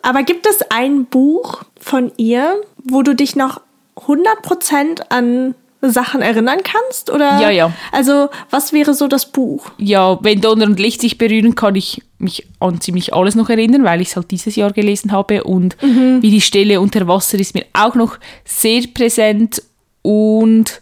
Aber 0.02 0.24
gibt 0.24 0.48
es 0.48 0.62
ein 0.70 1.06
Buch 1.06 1.64
von 1.80 2.12
ihr, 2.18 2.62
wo 2.84 3.04
du 3.04 3.14
dich 3.14 3.36
noch 3.36 3.62
100% 3.98 5.02
an 5.10 5.54
Sachen 5.82 6.22
erinnern 6.22 6.60
kannst? 6.64 7.10
Oder? 7.10 7.40
Ja, 7.42 7.50
ja. 7.50 7.74
Also, 7.92 8.30
was 8.50 8.74
wäre 8.74 8.94
so 8.94 9.08
das 9.08 9.26
Buch? 9.26 9.72
Ja, 9.78 10.20
wenn 10.22 10.42
Donner 10.42 10.66
und 10.66 10.80
Licht 10.80 11.02
sich 11.02 11.18
berühren, 11.18 11.56
kann 11.56 11.76
ich 11.76 12.02
mich 12.20 12.48
an 12.60 12.80
ziemlich 12.82 13.14
alles 13.14 13.36
noch 13.36 13.50
erinnern, 13.50 13.84
weil 13.84 14.02
ich 14.02 14.10
es 14.10 14.16
halt 14.16 14.32
dieses 14.32 14.56
Jahr 14.56 14.72
gelesen 14.72 15.12
habe. 15.12 15.44
Und 15.44 15.82
mhm. 15.82 16.22
wie 16.22 16.32
die 16.32 16.42
Stelle 16.42 16.80
unter 16.80 17.08
Wasser 17.08 17.40
ist 17.40 17.56
mir 17.56 17.66
auch 17.74 17.96
noch 17.96 18.18
sehr 18.46 18.84
präsent. 18.94 19.64
Und 20.04 20.82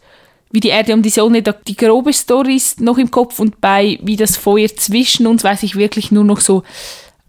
wie 0.52 0.60
die 0.60 0.70
Erde 0.70 0.94
und 0.94 1.04
die 1.04 1.10
Sonne, 1.10 1.42
die 1.42 1.76
grobe 1.76 2.12
Story 2.12 2.56
ist 2.56 2.82
noch 2.82 2.98
im 2.98 3.12
Kopf. 3.12 3.40
Und 3.40 3.62
bei 3.62 4.00
wie 4.02 4.16
das 4.16 4.36
Feuer 4.36 4.68
zwischen 4.68 5.28
uns 5.28 5.44
weiß 5.44 5.64
ich 5.64 5.76
wirklich 5.76 6.12
nur 6.12 6.24
noch 6.24 6.40
so 6.40 6.64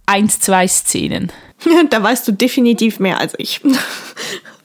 eins, 0.07 0.41
zwei 0.41 0.67
Szenen. 0.67 1.31
da 1.91 2.03
weißt 2.03 2.27
du 2.27 2.33
definitiv 2.33 2.99
mehr 2.99 3.19
als 3.19 3.35
ich. 3.39 3.61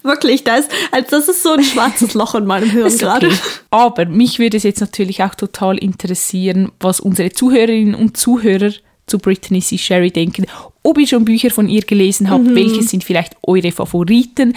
Wirklich, 0.06 0.44
das, 0.44 0.68
als 0.92 1.10
das 1.10 1.28
ist 1.28 1.42
so 1.42 1.54
ein 1.54 1.64
schwarzes 1.64 2.14
Loch 2.14 2.36
in 2.36 2.46
meinem 2.46 2.70
Hirn 2.70 2.96
gerade. 2.98 3.28
Okay. 3.28 3.38
Aber 3.72 4.06
mich 4.06 4.38
würde 4.38 4.58
es 4.58 4.64
jetzt 4.64 4.80
natürlich 4.80 5.24
auch 5.24 5.34
total 5.34 5.78
interessieren, 5.78 6.72
was 6.80 7.00
unsere 7.00 7.32
Zuhörerinnen 7.32 7.96
und 7.96 8.16
Zuhörer 8.16 8.72
zu 9.08 9.18
Brittany 9.18 9.62
C. 9.62 9.78
Sherry 9.78 10.12
denken. 10.12 10.46
Ob 10.84 11.00
ihr 11.00 11.08
schon 11.08 11.26
Bücher 11.26 11.50
von 11.50 11.68
ihr 11.68 11.82
gelesen 11.82 12.30
habt, 12.30 12.44
mhm. 12.44 12.56
welche 12.56 12.84
sind 12.84 13.04
vielleicht 13.04 13.36
eure 13.44 13.72
Favoriten? 13.72 14.54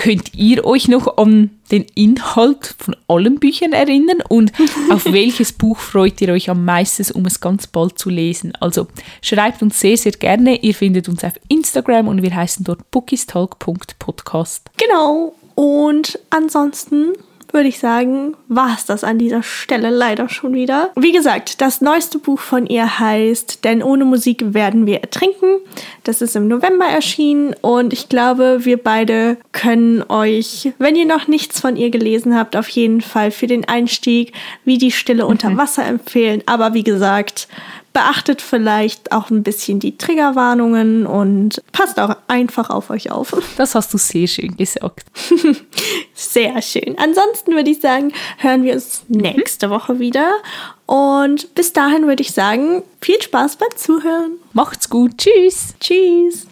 Könnt 0.00 0.34
ihr 0.34 0.64
euch 0.64 0.88
noch 0.88 1.18
an 1.18 1.50
den 1.70 1.84
Inhalt 1.94 2.74
von 2.78 2.96
allen 3.06 3.38
Büchern 3.38 3.74
erinnern 3.74 4.22
und 4.26 4.50
auf 4.90 5.04
welches 5.04 5.52
Buch 5.52 5.76
freut 5.76 6.22
ihr 6.22 6.30
euch 6.30 6.48
am 6.48 6.64
meisten, 6.64 7.12
um 7.12 7.26
es 7.26 7.40
ganz 7.40 7.66
bald 7.66 7.98
zu 7.98 8.08
lesen? 8.08 8.54
Also 8.60 8.86
schreibt 9.20 9.60
uns 9.60 9.78
sehr, 9.78 9.98
sehr 9.98 10.12
gerne. 10.12 10.56
Ihr 10.62 10.74
findet 10.74 11.10
uns 11.10 11.22
auf 11.22 11.34
Instagram 11.48 12.08
und 12.08 12.22
wir 12.22 12.34
heißen 12.34 12.64
dort 12.64 12.90
bookistalk.podcast. 12.90 14.70
Genau. 14.78 15.34
Und 15.54 16.18
ansonsten 16.30 17.12
würde 17.52 17.68
ich 17.68 17.78
sagen, 17.78 18.34
war 18.48 18.74
es 18.76 18.84
das 18.84 19.04
an 19.04 19.18
dieser 19.18 19.42
Stelle 19.42 19.90
leider 19.90 20.28
schon 20.28 20.54
wieder. 20.54 20.90
Wie 20.96 21.12
gesagt, 21.12 21.60
das 21.60 21.80
neueste 21.80 22.18
Buch 22.18 22.40
von 22.40 22.66
ihr 22.66 22.98
heißt 22.98 23.64
Denn 23.64 23.82
ohne 23.82 24.04
Musik 24.04 24.54
werden 24.54 24.86
wir 24.86 25.00
ertrinken. 25.00 25.58
Das 26.04 26.22
ist 26.22 26.36
im 26.36 26.48
November 26.48 26.86
erschienen 26.86 27.54
und 27.60 27.92
ich 27.92 28.08
glaube, 28.08 28.64
wir 28.64 28.76
beide 28.76 29.36
können 29.52 30.02
euch, 30.08 30.72
wenn 30.78 30.96
ihr 30.96 31.06
noch 31.06 31.28
nichts 31.28 31.60
von 31.60 31.76
ihr 31.76 31.90
gelesen 31.90 32.36
habt, 32.36 32.56
auf 32.56 32.68
jeden 32.68 33.00
Fall 33.00 33.30
für 33.30 33.46
den 33.46 33.68
Einstieg 33.68 34.32
wie 34.64 34.78
die 34.78 34.92
Stille 34.92 35.26
unter 35.26 35.50
mhm. 35.50 35.58
Wasser 35.58 35.84
empfehlen. 35.84 36.42
Aber 36.46 36.74
wie 36.74 36.84
gesagt, 36.84 37.48
beachtet 37.92 38.40
vielleicht 38.40 39.12
auch 39.12 39.30
ein 39.30 39.42
bisschen 39.42 39.80
die 39.80 39.98
Triggerwarnungen 39.98 41.06
und 41.06 41.62
passt 41.72 41.98
auch 41.98 42.16
einfach 42.28 42.70
auf 42.70 42.90
euch 42.90 43.10
auf. 43.10 43.36
Das 43.56 43.74
hast 43.74 43.92
du 43.92 43.98
sehr 43.98 44.26
schön 44.26 44.56
gesagt. 44.56 45.06
sehr 46.14 46.62
schön. 46.62 46.96
Ansonsten 46.98 47.52
würde 47.52 47.70
ich 47.70 47.80
sagen, 47.80 48.12
hören 48.38 48.62
wir 48.62 48.74
uns 48.74 49.02
nächste 49.08 49.70
Woche 49.70 49.98
wieder. 49.98 50.32
Und 50.86 51.54
bis 51.54 51.72
dahin 51.72 52.06
würde 52.06 52.22
ich 52.22 52.32
sagen, 52.32 52.82
viel 53.00 53.20
Spaß 53.20 53.56
beim 53.56 53.76
Zuhören. 53.76 54.38
Macht's 54.52 54.88
gut. 54.88 55.18
Tschüss. 55.18 55.74
Tschüss. 55.80 56.49